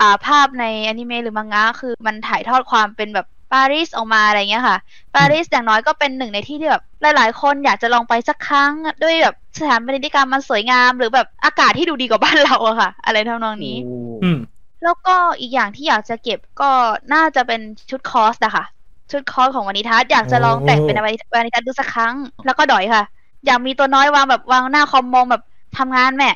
[0.00, 4.76] อ่าภาพในอนิเมะหรือมังงะคือมันถ่ายทอดความเป็นแบบปารีสออกมาอะไรเงี้ยค่ะ
[5.14, 13.76] ปารีสอย่างน้อยก็เป็นหนึ่งในที่ที่แบบหลาย ๆ คนอยากจะลองไปสักครั้ง ด้วยแบบสถานบริการมันสวยงาม หรือแบบอากาศที่ดูดีกว่าบ้านเราอะค่ะ อะไรทำนองนี้
[14.24, 14.38] อืม
[14.84, 16.70] แล้วก็อีกอย่างที่อยากจะเก็บก็
[17.14, 17.60] น่าจะเป็น
[17.90, 18.64] ชุดคอสอะค่ะ
[19.10, 22.14] ชุดคอสของวานิทัศน์อยากจะลองแต่งเป็นวานิวานิทัศน์ดูสักครั้ง
[22.46, 23.04] แล้วก็ดอยค่ะ
[23.46, 25.42] อยากมีตัวน้อยวางแบบวางหน้าคอมมองแบบ
[25.78, 26.30] ทำงานแม่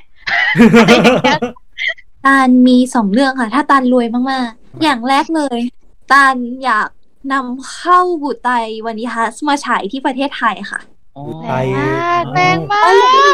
[0.80, 1.40] อะไรอย่างเงี้ย
[2.26, 5.58] ตาลมีสองเรื่องค่ะ ถ้าตาลรวยมากๆ อย่างแรกเลย
[6.12, 6.34] ตาล
[6.64, 6.88] อยาก
[7.32, 8.50] นำเข้าบุไต
[8.84, 10.80] วานิทัสมาฉายที่ประเทศไทยค่ะ
[11.16, 12.82] อ๋อไทยมากแรงมา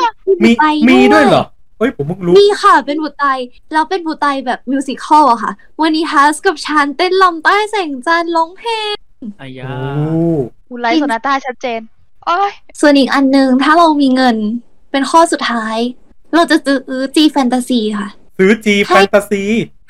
[0.09, 1.45] กมีบุไตมีด้วยเหรอ
[1.83, 3.25] เฮ้ยผมเพิ่งรู้มีค่ะ เป็นบุไต
[3.73, 8.95] แล้วเป็นบุไตแบบมิวสิควลอะค่ะวานิทัสกับชันเต้นลำใต้แสงจันทร์ร้องเพลง
[9.41, 10.21] อายาโอ้
[10.71, 11.81] อุไลท์โซนาต้าชัดเจน
[12.27, 14.37] โอ้ยส่วนอีกอันหนึ่งถ้าเรามีเงิน
[14.91, 15.77] เป็นข้อสุดท้าย
[16.35, 18.09] เราจะซื้อจีแฟนตาซีค่ะ
[18.39, 19.43] ซื้อจีแฟนตาซี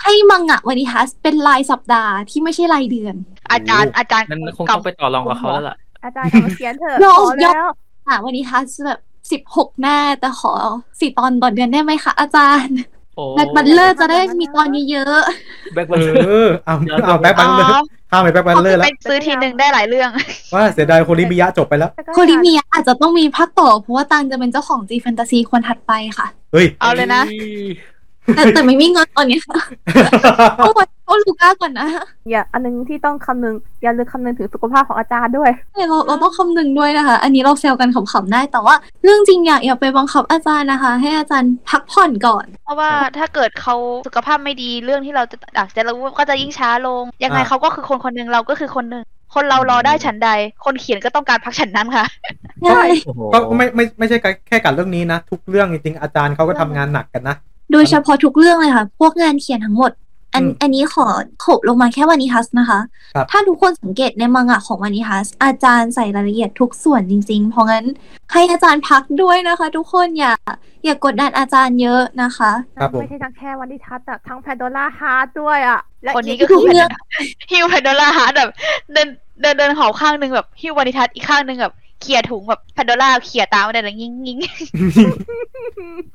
[0.03, 3.15] ให้มังงะวานิทัสเป็นรายสัปดาห์ที่ไม่ใช่รายเดือน
[3.53, 7.67] อาจารย์อาจารย์นั่นคงต้องไปต่อรองกับเขาแล้วล่ะอาจารย์กลับมาเขียนเถอะยอมขอแล้ว
[8.09, 8.99] อะวานิทัสแบบ
[9.33, 10.53] สิบหกหน้าแต่ขอ
[11.01, 12.79] สี่ตอนต่อเดือนได้ไหมคะอาจารย์
[13.17, 15.21] โอ้ Black Butler จะได้มีตอนเยอะ
[15.75, 16.75] Black เอ Butler เอา
[17.05, 20.11] เอา Black Butler ข้ามไป Black Butler แล้วไปซื้อทีหนึ่งได้หลายเรื่อง
[20.55, 27.23] ว่าเสียดายโฮริมิยะจบไปแล้วๆโฮริมิยะอาจจะต้องมีภาคต่อ เพราะว่าตังจะเป็นเจ้าของ GFantasy คนถัดไปค่ะ เฮ้ย เอาเลยนะ
[28.35, 29.59] แต่แต่ไม่มีเงินตอนนี้ค่ะ
[31.13, 31.89] ต้องวัดโอลูก้าก่อนนะ
[32.31, 35.51] อย่าอันนึงที่ต้องคำนึง อย่าลืมคำนึงถึงสุขภาพของอาจารย์ด้วย
[35.89, 43.75] เราเราต้องคำนึงด้วยนะคะ อันนี้เราแซวกันขำๆได้แต่ว่า เรื่องจริงอยากอย่าไปบังคับอาจารย์นะคะ ให้อาจารย์พักผ่อนก่อน เพราะว่าถ้าเกิดเขา
[44.07, 49.05] สุขภาพไม่ดีเรื่องที่เราจะอยากจะรู้ก็จะยิ่งช้าลง ยังไงอ่าเขาก็คือคนคนหนึ่งเราก็คือคนหนึ่ง
[49.35, 50.31] คนเรารอได้ฉันใด
[50.65, 52.07] คนเขียนก็ต้องการพักฉันนั้นค่ะ
[52.67, 54.17] ใช่โอ้โหก็ไม่ไม่ไม่ใช่
[54.49, 57.37] แค่กับเรื่องนี้นะ ทุกเรื่องจริงๆอาจารย์เขาก็ทำงานหนักกันนะ
[57.73, 59.93] โดยเฉพาะทุกเรื่องเลยค่ะ พวกงานเขียนทั้งหมด
[60.35, 61.07] อันอืมอันนี้ขอ
[61.41, 62.81] โขบลงมาแค่วานิทัสนะคะ
[63.15, 67.85] ครับถ้าทุกคนสังเกตในมังงะของวานิทัส อาจารย์ใส่รายละเอียดทุกส่วนจริง ๆ เพราะงั้น
[68.33, 70.35] ให้อาจารย์พักด้วยนะคะ ทุกคนอย่า
[70.85, 76.89] อย่ากดดันอาจารย์เยอะนะคะครับผมไม่ใช่ทั้งแค่วันที่ทัศน์อะทั้งแพนโดล่าฮาร์ดด้วยอะและคนนี้อีก็คือทุกเรื่อง
[77.51, 78.51] ฮิวแพนโดล่าฮาร์ดแบบ
[78.93, 79.09] เดิน
[79.41, 84.39] เดินเดินเขาข้างหนึ่งแบบฮิววานิทัศน์อีกข้างหนึ่งแบบเขี่ยถุงแบบแพนโดล่าเขี่ยตามมาได้เลยงิ้งงิ้ง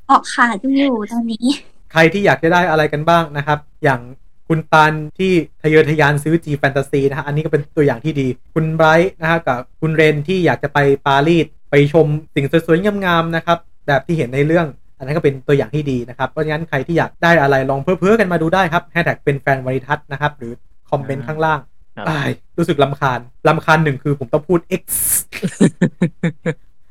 [0.09, 1.47] ออกขาดกันอยู่ตอนนี้
[1.91, 4.01] ใครที่อยากจะได้อะไรกันบ้างนะครับ อย่าง
[4.47, 5.31] คุณตาลที่
[5.61, 13.57] ทะเยอทะยานซื้อ G Fantasy นะฮะอันนี้ก็เป็นตัวอย่างที่ดี คุณไบรท์นะฮะกับคุณเรนที่อยากจะไปปารีสไปชมสิ่งสวยๆงามๆนะครับ
[13.87, 14.67] แบบที่เห็นในเรื่อง
[14.97, 20.51] อันนั้นก็เป็นตัวอย่างที่ดีนะครับเพราะฉะนั้นใครที่อยากได้อะไรลองเพ้อๆกันมาดูได้ครับแฮชแท็กเป็นแฟนวาริทัศน์นะครับหรือ
[20.89, 21.59] คอมเมนต์ข้างล่าง
[21.97, 24.83] ครับอ้ายรู้สึกลำคาญลำคาญหนึ่งคือผมต้องพูด X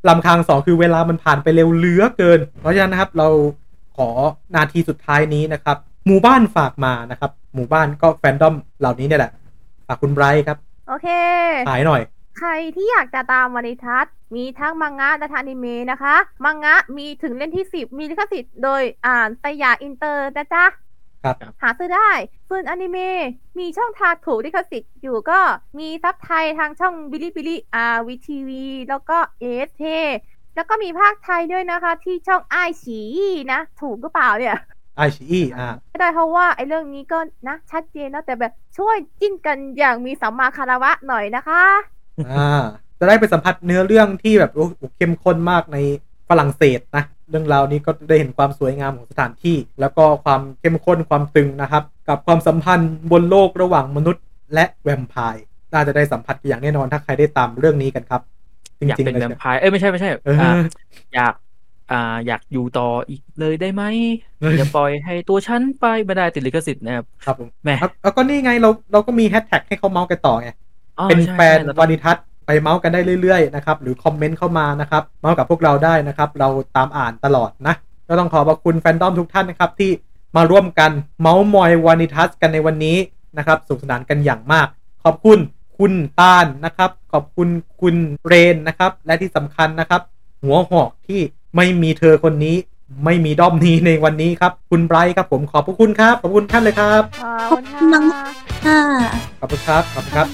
[0.09, 3.29] สำคัญสองคือเวลามันผ่านไปเร็วเหลือเกิน เพราะฉะนั้นนะครับเรา
[3.97, 4.09] ขอ
[4.55, 5.77] นาทีสุดท้ายนี้นะครับ
[6.07, 9.33] หมู่บ้านฝากมานะครับ หมู่บ้านก็แฟนดอมเหล่านี้เนี่ยแหละ
[9.87, 11.09] ฝากคุณไบรท์ครับ โอเค
[11.69, 12.03] ขายหน่อย
[12.39, 20.65] ใครที่อยากจะตามวานิทัศน์มีทั้งมังงะและอนิเมะนะคะ มังงะมีถึงเล่มที่ 10 มีลิขสิทธิ์โดยอ่านสยามอินเตอร์นะจ๊ะ
[21.25, 22.11] ครับหาซื้อได้
[22.49, 23.21] ส่วนอนิเมะ
[23.59, 25.41] มีช่องทางถูกลิขสิทธิ์อยู่ก็
[25.79, 29.85] มีซับไทยทางช่องบิลิบิลิอาวีทีวีแล้วก็เอสเท
[30.57, 33.01] แล้วก็มีภาคไทยด้วยนะคะ ที่ช่องไอฉี
[33.53, 34.57] นะ ถูกหรือเปล่าเนี่ย
[34.97, 41.63] ไอชีอ่าไม่ได้เพราะว่าไอ้เรื่องนี้ก็นะชัดเจนแล้วแต่แบบช่วยจิ้นกันอย่างมีสัมมาคารวะหน่อยนะคะ
[42.31, 42.63] อ่า
[42.99, 45.79] จะได้ไปสัมผัสเนื้อเรื่องที่แบบโอ้โหเข้มข้นมากใน
[46.29, 58.36] ฝรั่งเศสนะเรื่องราวนี้ก็ได้เห็นความสวยงามของสถานที่ แล้วก็ความเข้มข้นความตึงนะครับ กับความสัมพันธ์บนโลกระหว่างมนุษย์ และแวมไพร์น่าจะได้สัมผัสกันอย่างแน่นอนถ้าใครได้ตามเรื่องนี้กันครับจ
[58.89, 60.53] อยากริงเป็นๆเลแวมยไพร์เอ้ยไม่ใช่ไม่ใช่เอออ่า
[61.15, 61.35] อยาก
[61.93, 63.83] อ่าอยากอยู่ต่ออีกเลยได้ไหม
[64.41, 70.51] เฮ้ยอย่าปล่อยให้ตัวฉันไปไม่ได้ติดลิขสิทธิ์นะครับครับผมแหม่ครับแล้วก็นี่ไงเราเราก็มีแฮชแท็กให้เขาเมาส์กันต่อไง
[70.99, 77.75] อ๋อเป็นใช่แฟนใช่เราต้วาองนิทัศน์ไปเมาส์กันได้เรื่อยๆนะครับหรือคอมเมนต์เข้ามานะครับเมาส์กับพวกเราได้นะครับ เราตามอ่านตลอดนะ
[78.09, 79.91] ก็ต้องขอบพระคุณแฟนดอมทุกท่านนะครับ ที่
[80.37, 82.97] มาร่วมกันเมาส์มอยวานิทัศน์กันในวันนี้
[83.39, 84.67] นะครับสนุขสนานกันอย่างมาก
[85.05, 85.39] ขอบคุณ
[85.79, 87.49] คุณตาลนะครับ ขอบคุณ
[87.81, 87.95] คุณ
[88.27, 90.01] เรนนะครับ และที่สำคัญนะครับ
[90.43, 91.21] หัวหอกที่
[91.57, 92.57] ไม่มีเธอคนนี้
[93.05, 97.03] ไม่มีด้อมนี้ในวันนี้ครับ คุณไบรท์ครับผมขอบพระคุณครับ ขอบคุณท่านเลยครับ
[97.51, 98.27] ขอบคุณน้องค่ะ
[98.67, 98.81] ค่ะ
[99.41, 100.27] ขอบคุณครับขอบคุณครับ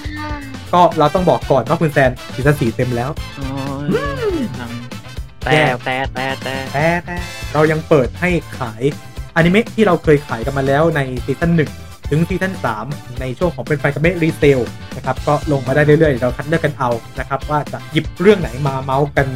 [0.73, 3.47] ก็เราต้องบอกก่อนว่าคุณแซนซีซั่นสี่เต็มแล้วโอ้
[3.85, 3.87] ย
[5.45, 7.17] แต่แต่แต่แต่แต่แต่
[7.53, 8.83] เรายังเปิดให้ขาย
[9.35, 12.53] อนิเมะที่เราเคยขายกันมาแล้วในซีซั่น1 ถึงซีซั่น
[12.87, 14.59] 3 ในช่วงของเป็นไฟกับเมะ resale
[14.95, 16.89] นะครับก็ลงมาได้เรื่อยๆ เราคัดเลือกกันเอา
[17.19, 19.27] นะครับว่าจะหยิบเรื่องไหนมาเมาส์กัน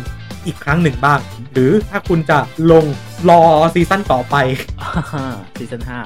[0.45, 1.19] อีกครั้งหนึ่งบ้าง
[1.53, 2.37] หรือถ้าคุณจะ
[2.71, 2.85] ลง
[3.29, 3.41] รอ
[3.75, 4.35] ซีซั่นต่อไป
[5.57, 5.99] ซีซั่นห้า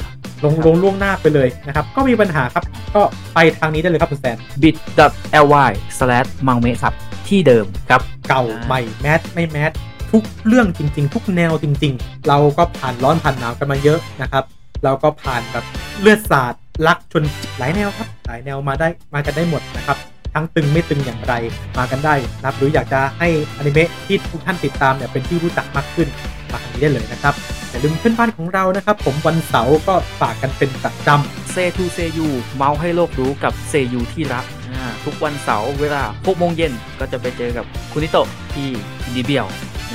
[0.43, 2.63] ลงลงล่วงหน้าไปเลยนะครับ ก็มีปัญหาครับ
[2.95, 3.01] ก็
[3.33, 6.93] ไปทางนี้ได้เลยครับคุณแซน bit.ly slash มังเมครับ
[7.27, 9.71] ที่เดิมครับ เก่าใหม่แมสไม่แมส
[10.11, 14.45] ทุกเรื่องจริง ๆ ทุกแนวจริง ๆ เราก็ผ่านร้อนผ่านหนาวกันมาเยอะนะครับ
[14.83, 15.65] เราก็ผ่านแบบ
[16.01, 16.53] เลือดสาด
[16.87, 17.23] รักชน
[17.57, 19.97] หลายแนวครับ หลายแนวมาได้มากันได้หมดนะครับ
[20.33, 21.33] ทั้งตึงไม่ตึงอย่างไร
[21.77, 23.27] มากันได้นะครับหรืออยากจะให้
[23.57, 26.07] อนิเมะที่ทุกท่านติดตามเนี่ยเป็นที่รู้จักมากขึ้น
[26.51, 27.33] มาทางนี้ได้เลยนะครับ
[27.69, 38.67] อย่าลืมเพื่อนบ้านของเรานะครับ ผมวันเสาร์ก็ฝากกันเป็นประจำเซทูเซยูเมาส์ให้โลกรู้กับเซยูที่รักอ่าทุกวันเสาร์เวลา6โมงเย็นก็จะไปเจอกับคุณนิโตะที่
[39.03, 39.45] อินดีเบียว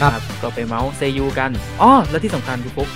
[0.00, 1.50] นะครับ ก็ไปเมาส์เซยูกัน
[1.82, 2.88] อ๋อแล้วที่สำคัญคือปุ๊บ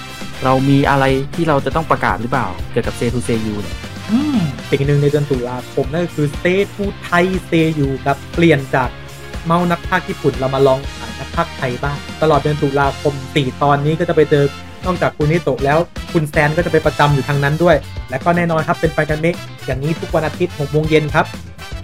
[0.45, 3.77] เรามีอะไรที่เราจะต้องประกาศหรือเปล่า เกี่ยวกับ Say to เซยูเนี่ย
[4.11, 4.39] อืม
[4.71, 8.89] สิ่งหนึ่งในเดือนตุลาคมนั่นก็คือ Say to ไทย Say You ครับเปลี่ยนจาก
[9.47, 14.45] เมาส์นักพากย์ญี่ปุ่นเรามาลองขายนักพากย์ไทยบ้าง ตลอดเดือนตุลาคม 4 ตอนนี้ก็จะไปเจอ
[14.87, 15.79] นอกจากคุณนิโตะแล้ว
[16.13, 17.77] คุณแซนก็จะไปประจำอยู่ทางนั้นด้วย
[18.11, 19.35] และก็แน่นอนครับเป็นไปกันเมก
[19.67, 21.27] อย่างนี้ทุกวันอาทิตย์6โมงเย็นครับ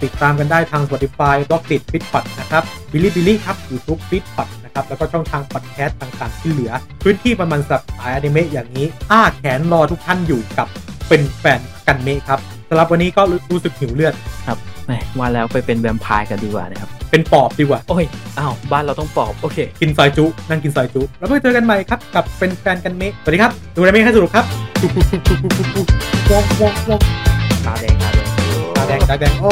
[0.03, 2.23] ติดตามกันได้ทาง Spotify b l o g d i t f i t p o d
[2.39, 4.17] นะครับ b i l l y b i l l y ครับ YouTube f i
[4.21, 4.47] t p o d
[4.77, 6.71] นะครับ แล้วก็ช่องทางพอดแคสต์ต่างๆ ที่เหลือ
[7.03, 10.67] พื้นที่ประมาณสับสายอนิเมะอย่างนี้ อ้าแขนรอทุกท่านอยู่กับ
[11.09, 13.21] เป็นแฟนกันเมะครับสำหรับวันนี้ก็
[13.51, 14.13] รู้สึกหิวเลือด
[14.47, 18.05] ครับแหมว่าแล้วไปเป็นแวมไพร์กันดีกว่านะครับ เป็นปอบดีกว่า โอ้ย
[18.39, 24.45] อ้าว บ้านเราต้องปอบ โอเค กินซอยจุ นั่งกินซอยจุ แล้วไปเจอกันใหม่ครับ กับเป็นแฟนกันเมะสวัสดีครับ ดูอะไรเมะให้สนุกครับ
[26.29, 27.01] วองวองวอง
[27.65, 28.27] ตาแดงตาแดง
[28.75, 29.51] ตาแดงตาแดงโอ้